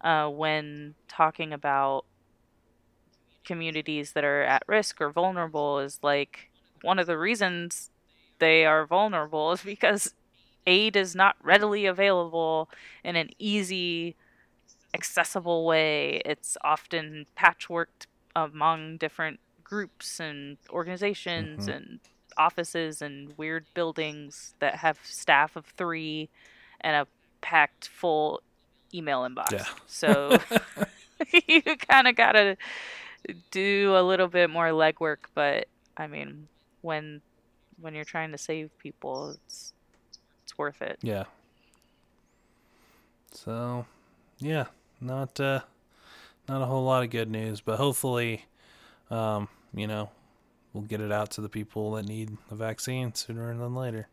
[0.00, 2.06] uh, when talking about
[3.44, 5.78] communities that are at risk or vulnerable.
[5.78, 6.50] Is like
[6.82, 7.90] one of the reasons
[8.38, 10.14] they are vulnerable is because
[10.66, 12.70] aid is not readily available
[13.04, 14.16] in an easy,
[14.94, 16.22] accessible way.
[16.24, 21.76] It's often patchworked among different groups and organizations Mhm.
[21.76, 22.00] and
[22.36, 26.28] offices and weird buildings that have staff of three
[26.80, 27.06] and a
[27.40, 28.40] packed full
[28.94, 29.50] email inbox.
[29.52, 29.66] Yeah.
[29.86, 30.38] So
[31.48, 32.56] you kind of gotta
[33.50, 36.46] do a little bit more legwork, but I mean,
[36.82, 37.20] when
[37.80, 39.72] when you're trying to save people, it's
[40.44, 40.98] it's worth it.
[41.02, 41.24] Yeah.
[43.32, 43.86] So,
[44.38, 44.66] yeah,
[45.00, 45.60] not uh
[46.48, 48.44] not a whole lot of good news, but hopefully
[49.10, 50.10] um, you know,
[50.72, 54.08] we'll get it out to the people that need the vaccine sooner than later.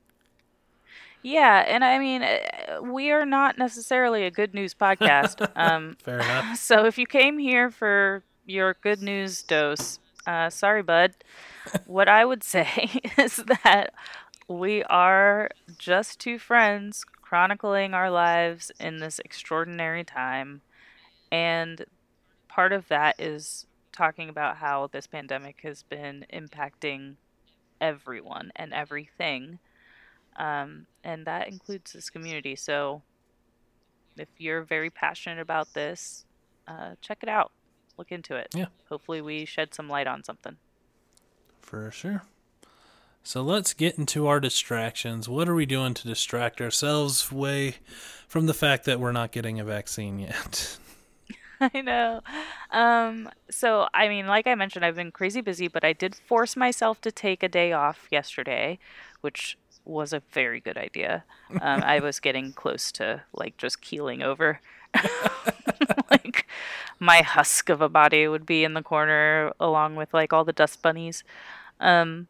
[1.23, 5.49] Yeah, and I mean, uh, we are not necessarily a good news podcast.
[5.55, 6.57] um, Fair enough.
[6.59, 11.13] so if you came here for your good news dose, uh, sorry, bud.
[11.85, 13.93] what I would say is that
[14.49, 20.61] we are just two friends chronicling our lives in this extraordinary time.
[21.31, 21.85] And
[22.47, 27.15] part of that is talking about how this pandemic has been impacting
[27.79, 29.60] everyone and everything.
[30.36, 32.56] Um, and that includes this community.
[32.56, 33.03] So
[34.17, 36.25] if you're very passionate about this,
[36.67, 37.51] uh, check it out.
[37.97, 38.47] Look into it.
[38.56, 38.67] Yeah.
[38.89, 40.58] Hopefully, we shed some light on something.
[41.62, 42.23] For sure.
[43.23, 45.29] So let's get into our distractions.
[45.29, 47.75] What are we doing to distract ourselves away
[48.27, 50.77] from the fact that we're not getting a vaccine yet?
[51.73, 52.21] I know.
[52.71, 56.55] Um, so, I mean, like I mentioned, I've been crazy busy, but I did force
[56.55, 58.79] myself to take a day off yesterday,
[59.21, 61.23] which was a very good idea.
[61.61, 64.59] Um, I was getting close to like just keeling over.
[66.11, 66.47] like
[66.99, 70.53] my husk of a body would be in the corner along with like all the
[70.53, 71.23] dust bunnies.
[71.79, 72.27] Um,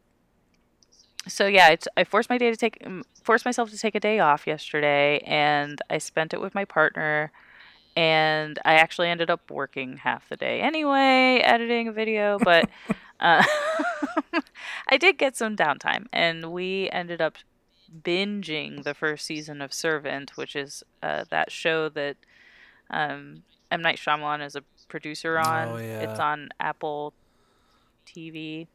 [1.26, 4.18] so yeah, I forced my day to take um, forced myself to take a day
[4.18, 7.32] off yesterday, and I spent it with my partner.
[7.96, 12.68] And I actually ended up working half the day anyway, editing a video, but
[13.20, 13.44] uh,
[14.88, 17.36] I did get some downtime, and we ended up
[18.02, 22.16] binging the first season of Servant, which is uh, that show that
[22.90, 25.68] um, M Night Shyamalan is a producer on.
[25.68, 26.10] Oh, yeah.
[26.10, 27.12] It's on Apple
[28.06, 28.66] TV,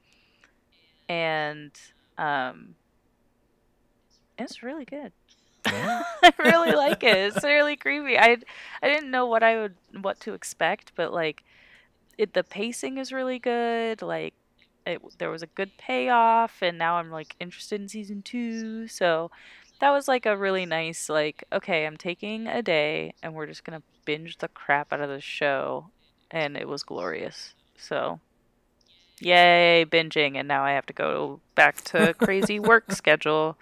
[1.08, 1.72] and
[2.18, 2.76] um,
[4.38, 5.12] it's really good.
[5.66, 7.18] I really like it.
[7.18, 8.18] It's really creepy.
[8.18, 8.38] I
[8.82, 11.44] I didn't know what I would what to expect, but like
[12.18, 14.02] it the pacing is really good.
[14.02, 14.34] Like
[14.86, 18.88] it there was a good payoff and now I'm like interested in season 2.
[18.88, 19.32] So
[19.80, 23.64] that was like a really nice like okay, I'm taking a day and we're just
[23.64, 25.88] going to binge the crap out of the show
[26.32, 27.54] and it was glorious.
[27.78, 28.20] So
[29.22, 33.58] yay binging and now I have to go back to crazy work schedule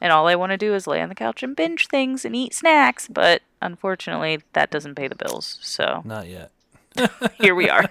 [0.00, 2.34] and all I want to do is lay on the couch and binge things and
[2.34, 5.58] eat snacks, but unfortunately, that doesn't pay the bills.
[5.62, 6.50] So Not yet.
[7.38, 7.90] here we are.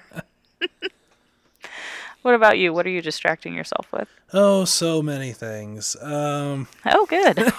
[2.21, 2.73] what about you?
[2.73, 4.09] What are you distracting yourself with?
[4.33, 5.95] Oh, so many things.
[6.01, 7.53] Um, Oh, good.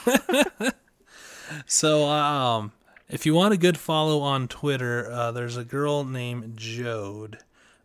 [1.67, 2.73] so um,
[3.09, 7.39] if you want a good follow on Twitter, uh, there's a girl named Jode.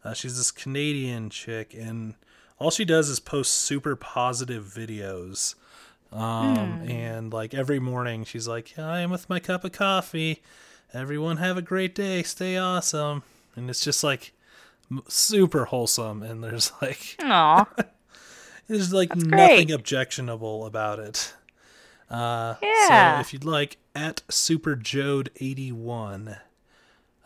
[0.03, 2.13] Uh, she's this Canadian chick, and
[2.59, 5.55] all she does is post super positive videos.
[6.15, 10.41] Um, and like every morning, she's like, "I am with my cup of coffee.
[10.93, 12.23] Everyone have a great day.
[12.23, 13.21] Stay awesome."
[13.55, 14.31] And it's just like
[15.07, 17.65] super wholesome, and there's like Aw,
[18.67, 19.75] there's like That's nothing great.
[19.75, 21.33] objectionable about it.
[22.09, 23.15] Uh, Yeah.
[23.17, 26.37] So if you'd like, at SuperJode81.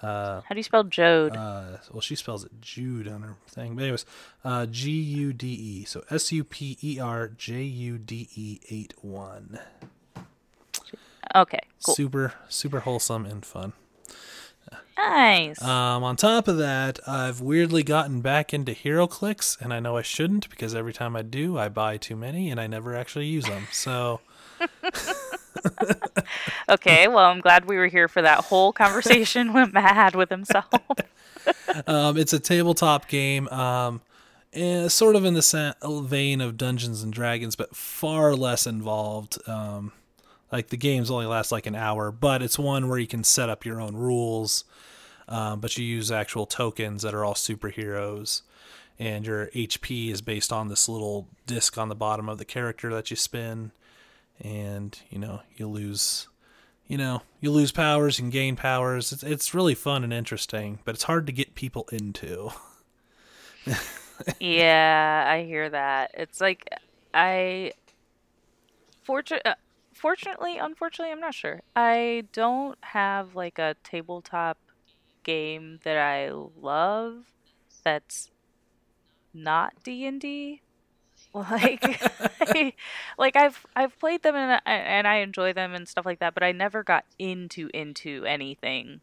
[0.01, 1.35] Uh, how do you spell Jode?
[1.35, 3.75] uh, well, she spells it Jude on her thing.
[3.75, 4.05] But anyways,
[4.43, 5.85] uh, G U D E.
[5.85, 9.59] So S U P E R J U D E 8 1.
[11.35, 11.95] okay, cool.
[11.95, 13.73] Super, super wholesome and fun.
[14.97, 15.61] Nice.
[15.63, 20.01] Um, on top of that, I've weirdly gotten back into HeroClix, and I know I
[20.01, 23.45] shouldn't because every time I do, I buy too many and I never actually use
[23.45, 23.67] them.
[23.71, 24.19] So,
[26.69, 30.67] okay, well, I'm glad we were here for that whole conversation with Matt with himself.
[31.87, 34.01] um, it's a tabletop game, um,
[34.53, 39.37] and sort of in the vein of Dungeons and Dragons, but far less involved.
[39.47, 39.91] Um,
[40.51, 43.49] like the games only last like an hour, but it's one where you can set
[43.49, 44.63] up your own rules.
[45.27, 48.41] Um, but you use actual tokens that are all superheroes,
[48.97, 52.91] and your HP is based on this little disc on the bottom of the character
[52.95, 53.71] that you spin,
[54.41, 56.27] and you know you lose,
[56.87, 59.11] you know you lose powers, and gain powers.
[59.11, 62.51] It's it's really fun and interesting, but it's hard to get people into.
[64.39, 66.11] yeah, I hear that.
[66.13, 66.69] It's like
[67.13, 67.73] I
[69.03, 69.55] fortunate uh,
[69.93, 71.61] fortunately, unfortunately, I'm not sure.
[71.75, 74.57] I don't have like a tabletop
[75.23, 77.25] game that I love
[77.83, 78.31] that's
[79.33, 80.61] not D&D.
[81.35, 82.01] Like
[83.17, 86.33] like I've I've played them and I, and I enjoy them and stuff like that,
[86.33, 89.01] but I never got into into anything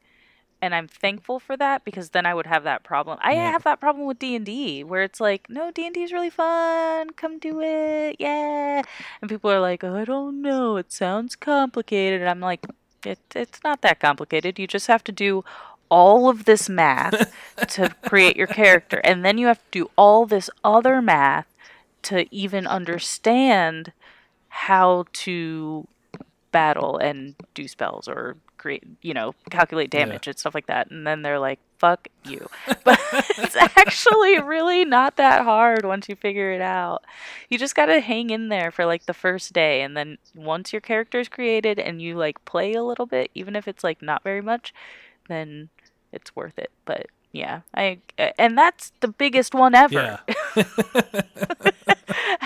[0.63, 3.19] and I'm thankful for that because then I would have that problem.
[3.21, 3.51] I yeah.
[3.53, 6.13] have that problem with D and D where it's like, no, D and D is
[6.13, 7.11] really fun.
[7.11, 8.83] Come do it, yeah.
[9.21, 10.77] And people are like, oh, I don't know.
[10.77, 12.21] It sounds complicated.
[12.21, 12.67] And I'm like,
[13.05, 14.59] it, it's not that complicated.
[14.59, 15.45] You just have to do
[15.89, 17.33] all of this math
[17.69, 21.47] to create your character, and then you have to do all this other math
[22.07, 23.93] to even understand
[24.49, 25.87] how to
[26.53, 30.31] battle and do spells or create, you know, calculate damage yeah.
[30.31, 30.91] and stuff like that.
[30.91, 32.49] And then they're like, fuck you.
[32.85, 33.01] But
[33.39, 37.05] it's actually really not that hard once you figure it out.
[37.51, 39.83] You just got to hang in there for like the first day.
[39.83, 43.57] And then once your character is created and you like play a little bit, even
[43.57, 44.73] if it's like not very much,
[45.29, 45.69] then
[46.13, 46.71] it's worth it.
[46.85, 47.99] But yeah, I
[48.39, 50.21] and that's the biggest one ever.
[50.57, 50.63] Yeah.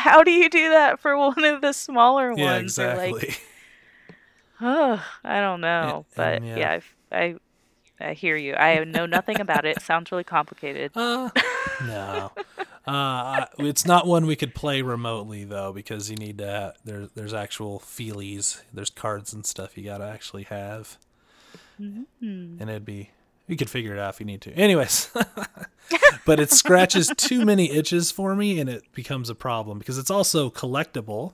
[0.01, 2.41] How do you do that for one of the smaller ones?
[2.41, 3.13] Yeah, exactly.
[3.29, 3.41] Like,
[4.61, 6.81] Oh, I don't know, and, but and yeah, yeah
[7.11, 7.37] I,
[7.99, 8.55] I hear you.
[8.55, 9.79] I know nothing about it.
[9.79, 10.93] it sounds really complicated.
[10.95, 11.31] Uh,
[11.87, 12.33] no,
[12.87, 16.75] uh, it's not one we could play remotely though, because you need to.
[16.85, 18.61] There's there's actual feelies.
[18.73, 20.99] There's cards and stuff you gotta actually have,
[21.81, 22.05] mm-hmm.
[22.21, 23.11] and it'd be.
[23.51, 24.53] You could figure it out if you need to.
[24.53, 25.11] Anyways,
[26.25, 30.11] but it scratches too many itches for me, and it becomes a problem because it's
[30.11, 31.33] also collectible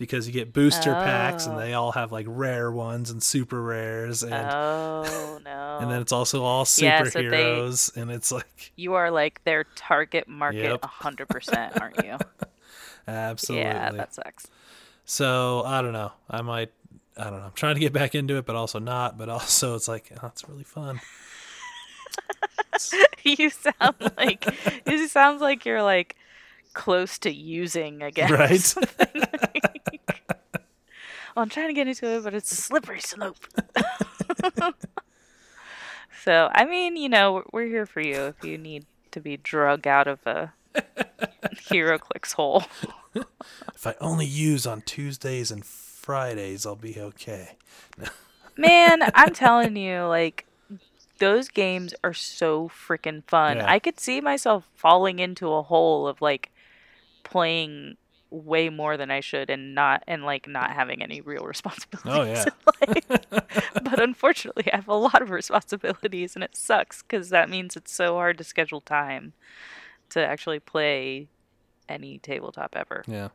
[0.00, 1.04] because you get booster oh.
[1.04, 1.58] packs and oh.
[1.58, 5.78] they all have like rare ones and super rares and oh no.
[5.82, 9.44] and then it's also all superheroes yeah, so they, and it's like you are like
[9.44, 12.16] their target market a 100% aren't you?
[13.06, 13.66] Absolutely.
[13.66, 14.48] Yeah that sucks.
[15.04, 16.12] So i don't know.
[16.30, 16.72] I might
[17.18, 17.44] i don't know.
[17.46, 20.28] I'm trying to get back into it but also not but also it's like oh,
[20.28, 20.98] it's really fun
[23.24, 24.46] you sound like
[24.86, 26.16] it sounds like you're like
[26.72, 28.74] close to using again right
[31.36, 33.36] Well, oh, I'm trying to get into it, but it's a slippery slope.
[36.24, 39.86] so, I mean, you know, we're here for you if you need to be drug
[39.86, 42.64] out of a HeroClix hole.
[43.14, 47.56] if I only use on Tuesdays and Fridays, I'll be okay.
[48.56, 50.46] Man, I'm telling you, like,
[51.20, 53.58] those games are so freaking fun.
[53.58, 53.70] Yeah.
[53.70, 56.50] I could see myself falling into a hole of like
[57.22, 57.96] playing
[58.30, 62.46] way more than I should and not and like not having any real responsibilities.
[62.80, 63.40] Oh yeah.
[63.82, 67.92] but unfortunately, I have a lot of responsibilities and it sucks cuz that means it's
[67.92, 69.34] so hard to schedule time
[70.10, 71.28] to actually play
[71.88, 73.04] any tabletop ever.
[73.06, 73.28] Yeah.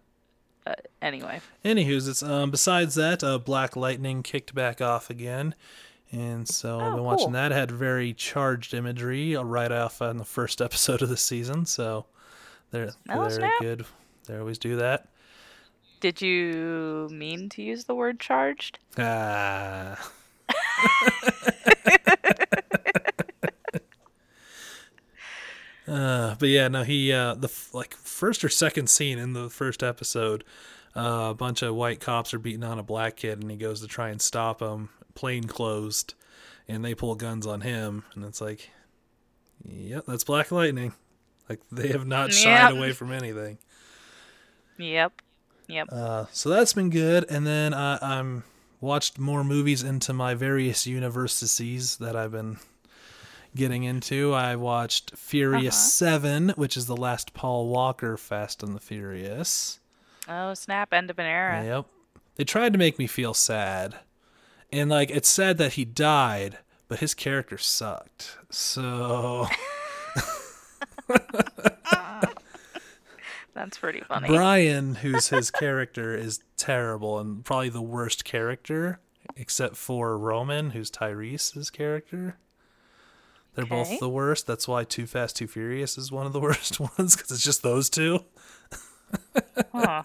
[0.64, 1.42] But anyway.
[1.64, 5.54] Anywho's, it's um besides that, uh, Black Lightning kicked back off again.
[6.16, 7.06] And so oh, I've been cool.
[7.06, 7.52] watching that.
[7.52, 11.66] It had very charged imagery right off on the first episode of the season.
[11.66, 12.06] So
[12.72, 13.86] they're, oh, they're good
[14.28, 15.08] they always do that.
[16.00, 18.80] Did you mean to use the word charged?
[18.98, 20.12] Ah.
[25.88, 29.82] uh, but yeah, no, he uh, the like first or second scene in the first
[29.84, 30.44] episode,
[30.96, 33.82] uh, a bunch of white cops are beating on a black kid, and he goes
[33.82, 36.14] to try and stop them, plane closed,
[36.68, 38.70] and they pull guns on him, and it's like,
[39.64, 40.94] yep, that's Black Lightning.
[41.50, 42.72] Like they have not shied yep.
[42.72, 43.58] away from anything.
[44.78, 45.22] Yep.
[45.68, 45.88] Yep.
[45.92, 48.44] Uh, so that's been good, and then uh, I'm
[48.82, 52.58] watched more movies into my various universes that I've been
[53.56, 54.34] getting into.
[54.34, 55.90] I watched Furious uh-huh.
[55.90, 59.80] Seven, which is the last Paul Walker Fast and the Furious.
[60.28, 60.94] Oh snap!
[60.94, 61.64] End of an era.
[61.64, 61.86] Yep.
[62.36, 63.96] They tried to make me feel sad,
[64.72, 66.58] and like it's sad that he died,
[66.88, 68.38] but his character sucked.
[68.50, 69.48] So.
[73.54, 74.28] That's pretty funny.
[74.28, 79.00] Brian, who's his character, is terrible and probably the worst character,
[79.38, 82.38] except for Roman, who's Tyrese's character.
[83.54, 83.70] They're Okay.
[83.84, 84.46] both the worst.
[84.46, 87.64] That's why Too Fast, Too Furious is one of the worst ones because it's just
[87.64, 88.26] those two.
[89.72, 90.04] Huh.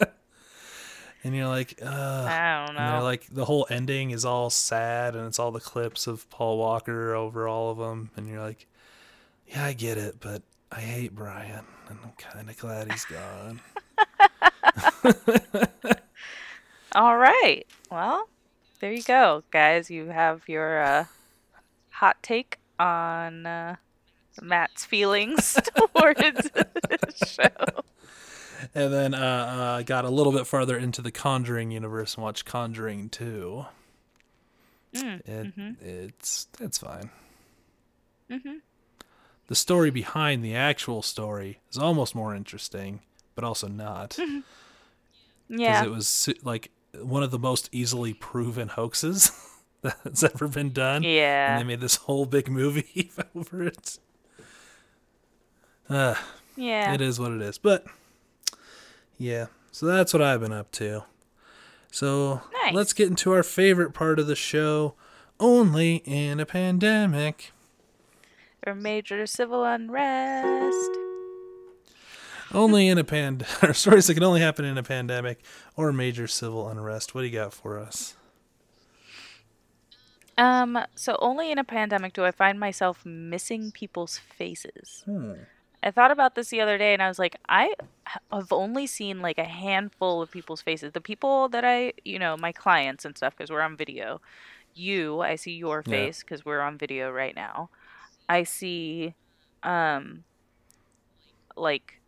[1.23, 2.81] And you're like, uh, I don't know.
[2.81, 6.29] and they're like the whole ending is all sad and it's all the clips of
[6.31, 8.11] Paul Walker over all of them.
[8.17, 8.67] And you're like,
[9.47, 10.43] yeah, I get it, but
[10.73, 13.61] I hate Brian and I'm kind of glad he's gone.
[16.93, 17.67] All right.
[17.91, 18.29] Well,
[18.81, 19.91] there you go, guys.
[19.91, 21.05] You have your uh,
[21.91, 23.77] hot take on uh,
[24.41, 27.83] Matt's feelings towards this show.
[28.75, 32.45] And then uh, uh, got a little bit farther into the Conjuring universe and watched
[32.45, 33.65] Conjuring 2.
[34.95, 35.83] Mm, It, mhm.
[35.83, 37.11] It's it's fine.
[38.31, 38.61] Mhm.
[39.49, 43.01] The story behind the actual story is almost more interesting,
[43.35, 44.43] but also not, because
[45.49, 45.85] Yeah.
[45.85, 49.31] it was like one of the most easily proven hoaxes
[49.83, 51.03] that's ever been done.
[51.05, 51.53] yeah.
[51.53, 53.99] And they made this whole big movie over it.
[55.89, 56.15] Uh,
[56.57, 56.93] yeah.
[56.95, 57.59] it is what it is.
[57.59, 57.85] But
[59.21, 61.05] yeah, so that's what I've been up to.
[61.93, 62.75] So Nice.
[62.75, 64.95] let's get into our favorite part of the show.
[65.39, 67.53] Only in a pandemic.
[68.67, 70.91] Or major civil unrest.
[72.53, 75.43] Only in a pand or stories that can only happen in a pandemic
[75.77, 77.15] or major civil unrest.
[77.15, 78.17] What do you got for us?
[80.39, 85.05] Um, so only in a pandemic do I find myself missing people's faces.
[85.83, 87.75] I thought about this the other day and I was like, I
[88.31, 90.93] have only seen like a handful of people's faces.
[90.93, 94.21] The people that I, you know, my clients and stuff, because we're on video.
[94.75, 97.71] You, I see your face because we're on video right now.
[98.29, 99.15] I see,
[99.63, 100.25] um,
[101.57, 102.01] like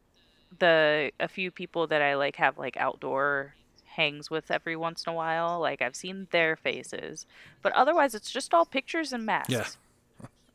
[0.58, 3.54] the a few people that I like have like outdoor
[3.86, 5.60] hangs with every once in a while.
[5.60, 7.26] Like I've seen their faces,
[7.62, 9.52] but otherwise it's just all pictures and masks.
[9.52, 9.66] Yeah.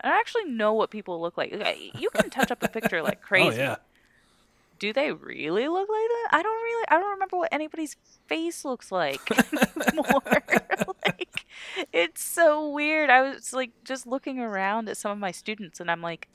[0.01, 1.51] I actually know what people look like.
[1.95, 3.61] You can touch up a picture like oh, crazy.
[3.61, 3.75] Oh yeah.
[4.79, 6.27] Do they really look like that?
[6.33, 6.85] I don't really.
[6.89, 7.95] I don't remember what anybody's
[8.27, 9.21] face looks like
[9.87, 10.21] anymore.
[11.05, 11.45] like,
[11.91, 13.09] it's so weird.
[13.09, 16.27] I was like just looking around at some of my students, and I'm like,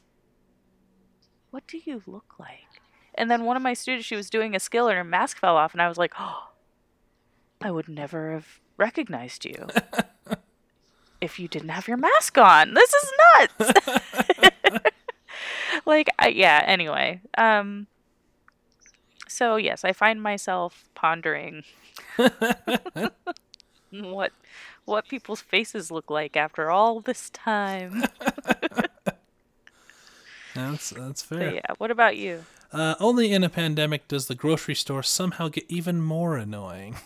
[1.52, 2.80] "What do you look like?"
[3.14, 5.56] And then one of my students, she was doing a skill, and her mask fell
[5.56, 6.48] off, and I was like, "Oh,
[7.62, 9.68] I would never have recognized you."
[11.22, 13.12] If you didn't have your mask on, this is
[13.58, 13.72] nuts.
[15.86, 17.86] like I, yeah anyway um
[19.26, 21.64] so yes i find myself pondering
[23.90, 24.32] what
[24.84, 28.04] what people's faces look like after all this time
[30.54, 31.54] That's that's But fair.
[31.54, 35.64] yeah what about you Uh, only in a pandemic does the grocery store somehow get
[35.68, 36.96] even more annoying.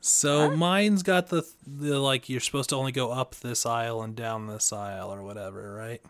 [0.00, 4.16] So mine's got the the like you're supposed to only go up this aisle and
[4.16, 6.00] down this aisle or whatever, right?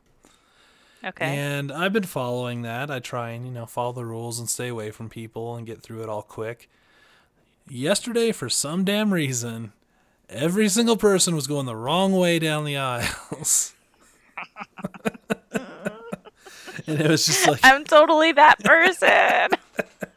[1.04, 2.90] okay And I've been following that.
[2.90, 5.82] I try and, you know, follow the rules and stay away from people and get
[5.82, 6.68] through it all quick.
[7.68, 9.72] Yesterday, for some damn reason,
[10.28, 13.74] every single person was going the wrong way down the aisles.
[16.86, 19.58] and it was just like, i'm totally that person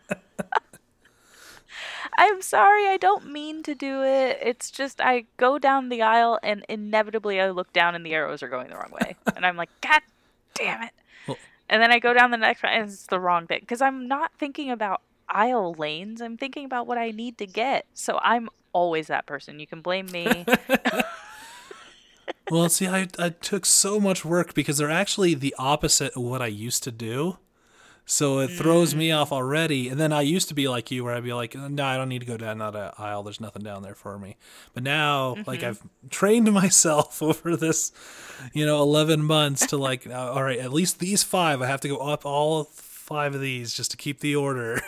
[2.18, 4.40] i'm sorry i don't mean to do it.
[4.42, 8.44] It's just i go down the aisle and inevitably i look down and the arrows
[8.44, 9.16] are going the wrong way.
[9.36, 10.02] And i'm like god
[10.56, 10.92] damn it.
[11.28, 11.38] Well-
[11.70, 14.08] and then i go down the next one and it's the wrong thing because i'm
[14.08, 16.22] not thinking about aisle lanes.
[16.22, 17.86] I'm thinking about what i need to get.
[17.94, 19.60] So i'm always that person.
[19.60, 20.46] You can blame me.
[22.52, 26.42] Well, see, I, I took so much work because they're actually the opposite of what
[26.42, 27.38] I used to do.
[28.06, 29.18] So it throws me mm.
[29.18, 29.88] off already.
[29.88, 31.96] And then I used to be like you, where I'd be like, uh, no, I
[31.96, 33.24] don't need to go down that uh, aisle.
[33.24, 34.36] There's nothing down there for me.
[34.74, 35.70] But now, like, mm-hmm.
[35.70, 37.92] I've trained myself over this,
[38.52, 41.82] you know, 11 months to like, uh, all right, at least these five, I have
[41.82, 44.82] to go up all five of these just to keep the order.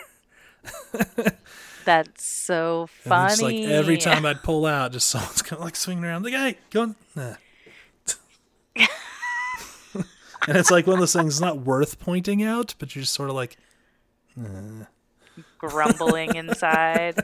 [1.86, 5.66] that's so And it's funny like every time I'd pull out, just someone's kind of
[5.66, 6.96] like swinging around, like, hey, go on.
[7.16, 7.36] Nah.
[10.48, 13.30] And it's like one of those things, not worth pointing out, but you're just sort
[13.30, 13.58] of like,
[15.58, 17.22] grumbling inside.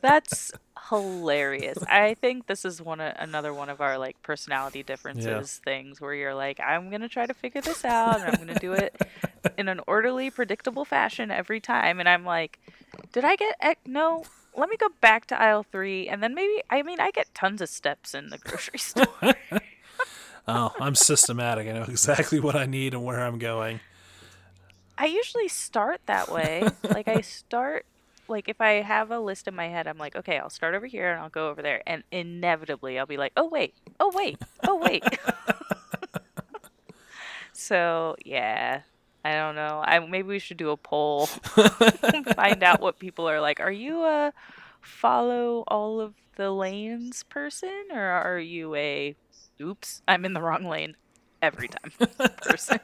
[0.00, 0.52] That's
[0.88, 1.78] hilarious.
[1.88, 6.14] I think this is one of, another one of our like personality differences things where
[6.14, 9.00] you're like, I'm gonna try to figure this out and I'm gonna do it
[9.56, 12.00] in an orderly, predictable fashion every time.
[12.00, 12.58] And I'm like,
[13.12, 14.24] did I get ec- no?
[14.56, 17.60] Let me go back to aisle three, and then maybe I mean I get tons
[17.60, 19.06] of steps in the grocery store.
[20.48, 21.68] Oh, I'm systematic.
[21.68, 23.80] I know exactly what I need and where I'm going.
[24.98, 26.62] I usually start that way.
[26.82, 27.86] like I start
[28.28, 30.86] like if I have a list in my head, I'm like, okay, I'll start over
[30.86, 34.38] here and I'll go over there, and inevitably I'll be like, oh wait, oh wait,
[34.66, 35.04] oh wait.
[37.60, 38.80] So yeah,
[39.22, 39.82] I don't know.
[39.84, 41.26] I maybe we should do a poll,
[42.34, 43.60] find out what people are like.
[43.60, 44.32] Are you a
[44.80, 49.14] follow all of the lanes person, or are you a
[49.60, 50.96] oops, I'm in the wrong lane
[51.42, 51.92] every time
[52.42, 52.80] person?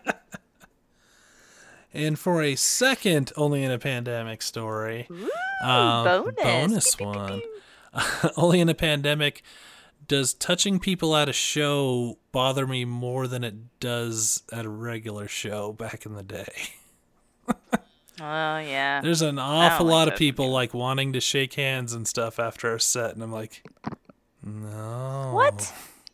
[1.95, 5.31] And for a second, only in a pandemic story, Ooh,
[5.63, 7.43] uh, bonus, bonus one.
[8.37, 9.43] only in a pandemic,
[10.07, 15.27] does touching people at a show bother me more than it does at a regular
[15.27, 16.53] show back in the day?
[18.19, 19.03] Oh yeah.
[19.03, 22.75] There's an awful like lot of people like wanting to shake hands and stuff after
[22.75, 23.63] a set, and I'm like,
[24.43, 25.33] no.
[25.35, 25.71] What?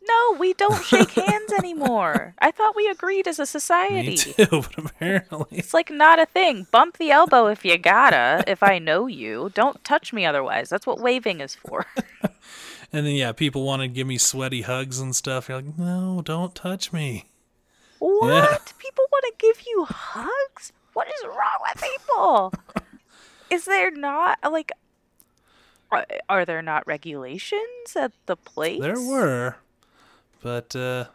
[0.07, 2.35] No, we don't shake hands anymore.
[2.39, 4.09] I thought we agreed as a society.
[4.09, 5.57] Me too, but apparently.
[5.57, 6.67] It's like not a thing.
[6.71, 9.51] Bump the elbow if you gotta, if I know you.
[9.53, 10.69] Don't touch me otherwise.
[10.69, 11.85] That's what waving is for.
[12.95, 15.49] And then, yeah, people want to give me sweaty hugs and stuff.
[15.49, 17.25] You're like, no, don't touch me.
[17.97, 18.73] What?
[18.77, 20.71] People want to give you hugs?
[20.93, 22.53] What is wrong with people?
[23.49, 24.71] is there not like
[25.91, 28.81] are, are there not regulations at the place?
[28.81, 29.57] There were.
[30.43, 31.05] But, uh,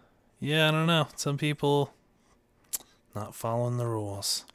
[0.40, 1.06] yeah, I don't know.
[1.14, 1.92] Some people
[3.14, 4.46] not following the rules.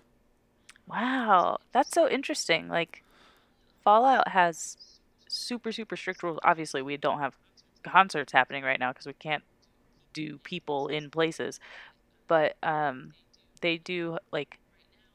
[0.88, 2.68] Wow, that's so interesting.
[2.68, 3.04] Like
[3.84, 4.78] Fallout has
[5.28, 6.40] super super strict rules.
[6.44, 7.36] Obviously, we don't have
[7.84, 9.44] concerts happening right now because we can't
[10.14, 11.60] do people in places.
[12.28, 13.14] But um
[13.62, 14.60] they do like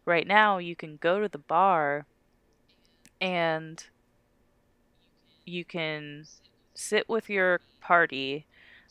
[0.05, 2.07] right now you can go to the bar
[3.21, 3.85] and
[5.45, 6.27] you can
[6.75, 8.47] sit with your party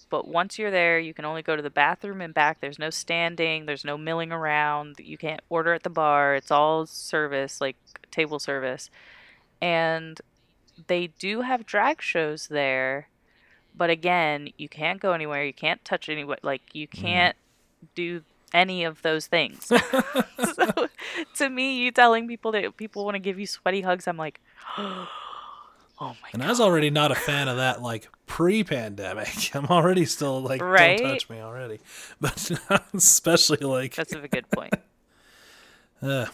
[0.10, 2.60] but once you're there you can only go to the bathroom and back.
[2.60, 6.36] There's no standing there's no milling around you can't order at the bar.
[6.36, 7.76] It's all service like
[8.12, 8.89] table service.
[9.62, 10.20] And
[10.88, 13.10] they do have drag shows there
[13.76, 16.91] but again you can't go anywhere you can't touch anybody like you mm.
[16.91, 17.36] can't
[17.95, 18.24] do
[18.54, 19.72] any of those things.
[20.54, 20.88] So
[21.36, 24.39] to me you telling people that people want to give you sweaty hugs i'm like
[26.00, 29.52] oh my And I was already not a fan of that, like, pre pandemic.
[29.56, 30.98] I'm already still like, Right?
[30.98, 31.80] don't touch me already.
[32.22, 32.52] But
[32.93, 34.74] especially, like, that's a good point
[36.02, 36.26] uh,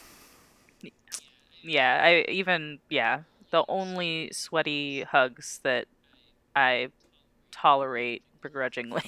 [1.63, 5.85] yeah i even yeah the only sweaty hugs that
[6.55, 6.89] i
[7.51, 9.03] tolerate begrudgingly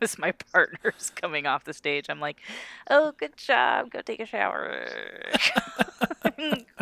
[0.00, 2.36] is my partners coming off the stage i'm like
[2.90, 4.86] oh good job go take a shower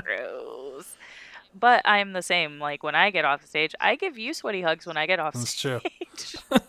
[0.02, 0.96] gross
[1.58, 4.62] but i'm the same like when i get off the stage i give you sweaty
[4.62, 5.80] hugs when i get off that's true.
[5.80, 6.36] stage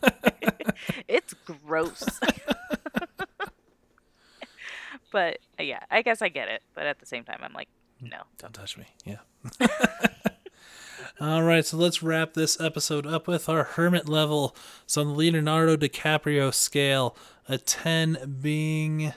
[1.07, 2.03] it's gross
[5.11, 7.69] but yeah i guess i get it but at the same time i'm like
[8.03, 8.11] mm.
[8.11, 8.85] no Don't touch me.
[9.05, 9.19] Yeah.
[11.21, 14.53] All right, so let's wrap this episode up with our hermit level.
[14.85, 17.15] So on the Leonardo DiCaprio scale,
[17.47, 19.13] a 10 being.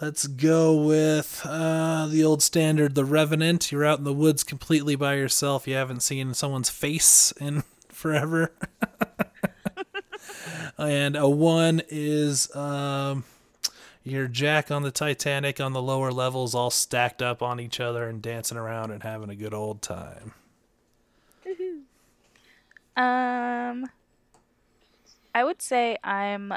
[0.00, 3.72] Let's go with uh, the old standard, The Revenant.
[3.72, 5.66] You're out in the woods completely by yourself.
[5.66, 8.52] You haven't seen someone's face in forever.
[10.78, 13.24] and a one is um,
[14.04, 18.08] you're Jack on the Titanic on the lower levels, all stacked up on each other
[18.08, 20.32] and dancing around and having a good old time.
[22.96, 23.86] Um,
[25.34, 26.54] I would say I'm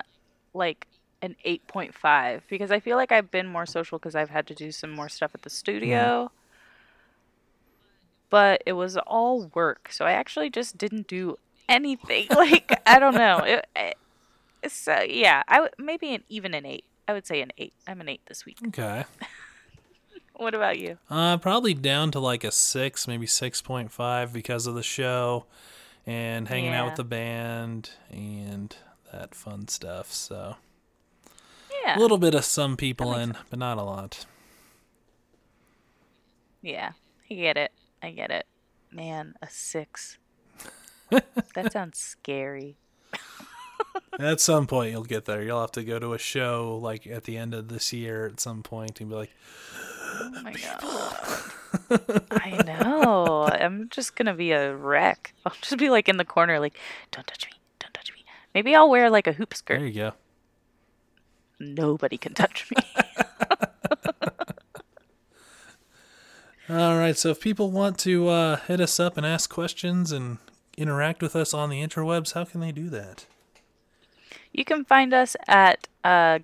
[0.54, 0.88] like
[1.22, 4.72] an 8.5 because I feel like I've been more social because I've had to do
[4.72, 6.32] some more stuff at the studio.
[8.30, 12.28] But it was all work, so I actually just didn't do anything.
[12.36, 13.40] Like I don't know.
[13.46, 16.86] It, it, so yeah, I would maybe an even an eight.
[17.08, 17.74] I would say an eight.
[17.88, 18.58] I'm an eight this week.
[18.68, 19.06] Okay.
[20.42, 20.98] What about you?
[21.08, 25.46] Uh, probably down to like a six, maybe 6.5 because of the show
[26.08, 28.76] and hanging out with the band and
[29.12, 30.12] that fun stuff.
[30.12, 30.56] So
[31.84, 31.98] Yeah.
[31.98, 34.26] a little bit of some people in, but not a lot.
[36.62, 36.92] Yeah,
[37.30, 37.72] I get it.
[38.04, 38.46] I get it.
[38.92, 40.18] Man, a six.
[41.10, 42.78] that sounds scary.
[44.20, 45.42] At some point, you'll get there.
[45.42, 48.40] You'll have to go to a show like at the end of this year at
[48.40, 49.32] some point and be like,
[50.14, 52.22] Oh my god.
[52.32, 53.46] I know.
[53.48, 55.34] I'm just gonna be a wreck.
[55.46, 56.78] I'll just be like in the corner, like,
[57.12, 58.24] don't touch me, don't touch me.
[58.54, 59.80] Maybe I'll wear like a hoop skirt.
[59.80, 60.14] there you go.
[61.62, 62.78] Nobody can touch me.
[66.70, 67.16] All right.
[67.18, 70.40] So if people want to uh, hit us up and ask questions and
[70.78, 73.26] interact with us on the interwebs, how can they do that?
[74.52, 76.40] You can find us at uh,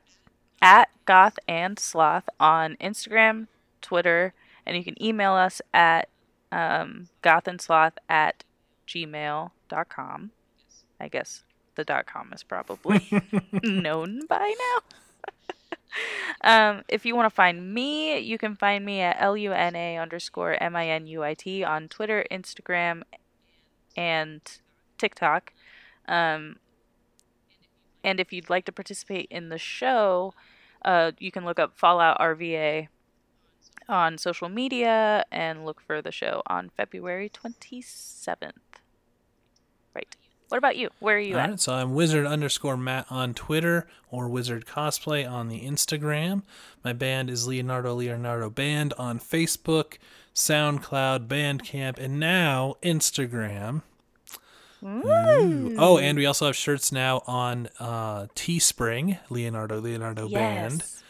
[0.61, 3.47] at Goth and Sloth on Instagram,
[3.82, 4.34] Twitter,
[4.65, 6.09] and you can email us at
[6.51, 8.43] um, gothandsloth at
[8.88, 10.32] gmail.com.
[10.99, 11.43] I guess
[11.76, 13.07] the dot com is probably
[13.63, 14.97] known by now.
[16.43, 21.68] Um, if you want to find me, you can find me at luna underscore minuit
[21.68, 23.03] on Twitter, Instagram,
[23.95, 24.41] and
[24.97, 25.53] TikTok.
[26.07, 26.57] Um,
[28.03, 30.34] and if you'd like to participate in the show,
[30.86, 32.88] uh, you can look up Fallout RVA
[33.89, 38.51] on social media and look for the show on February 27th.
[40.50, 40.89] What about you?
[41.00, 41.50] Where are you All at?
[41.50, 46.43] right, so I'm wizard underscore Matt on Twitter or wizard cosplay on the Instagram.
[46.86, 49.98] My band is Leonardo Leonardo Band on Facebook,
[50.34, 53.82] SoundCloud, Bandcamp, and now Instagram.
[54.84, 55.76] Ooh.
[55.78, 60.80] Oh, and we also have shirts now on uh, Teespring, Leonardo Leonardo Band.
[60.80, 61.04] Yes.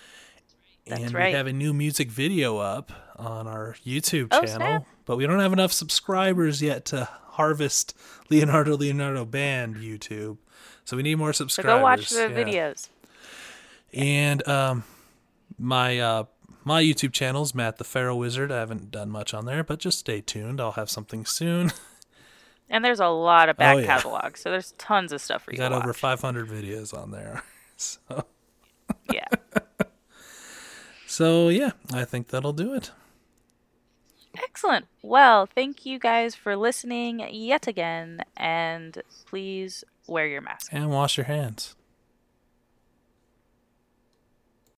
[0.88, 1.28] That's and right.
[1.32, 4.86] we have a new music video up on our YouTube Oh, channel, snap.
[5.06, 7.94] but we don't have enough subscribers yet to harvest
[8.30, 10.38] Leonardo Leonardo Band YouTube.
[10.86, 11.72] So we need more subscribers.
[11.72, 12.44] So go watch the yeah.
[12.44, 12.90] videos.
[13.94, 14.84] And um,
[15.58, 16.24] my uh,
[16.64, 18.52] my YouTube channel is Matt the Pharaoh Wizard.
[18.52, 20.60] I haven't done much on there, but just stay tuned.
[20.60, 21.72] I'll have something soon.
[22.70, 23.86] And there's a lot of back Oh, yeah.
[23.86, 25.98] catalog, so there's tons of stuff for you got over watch.
[25.98, 27.44] 500 videos on there.
[27.80, 28.26] So,
[29.14, 29.28] yeah.
[31.06, 32.90] so yeah, I think that'll do it.
[34.44, 34.86] Excellent.
[35.02, 40.74] Well, thank you guys for listening yet again, and please wear your mask.
[40.74, 41.77] And wash your hands.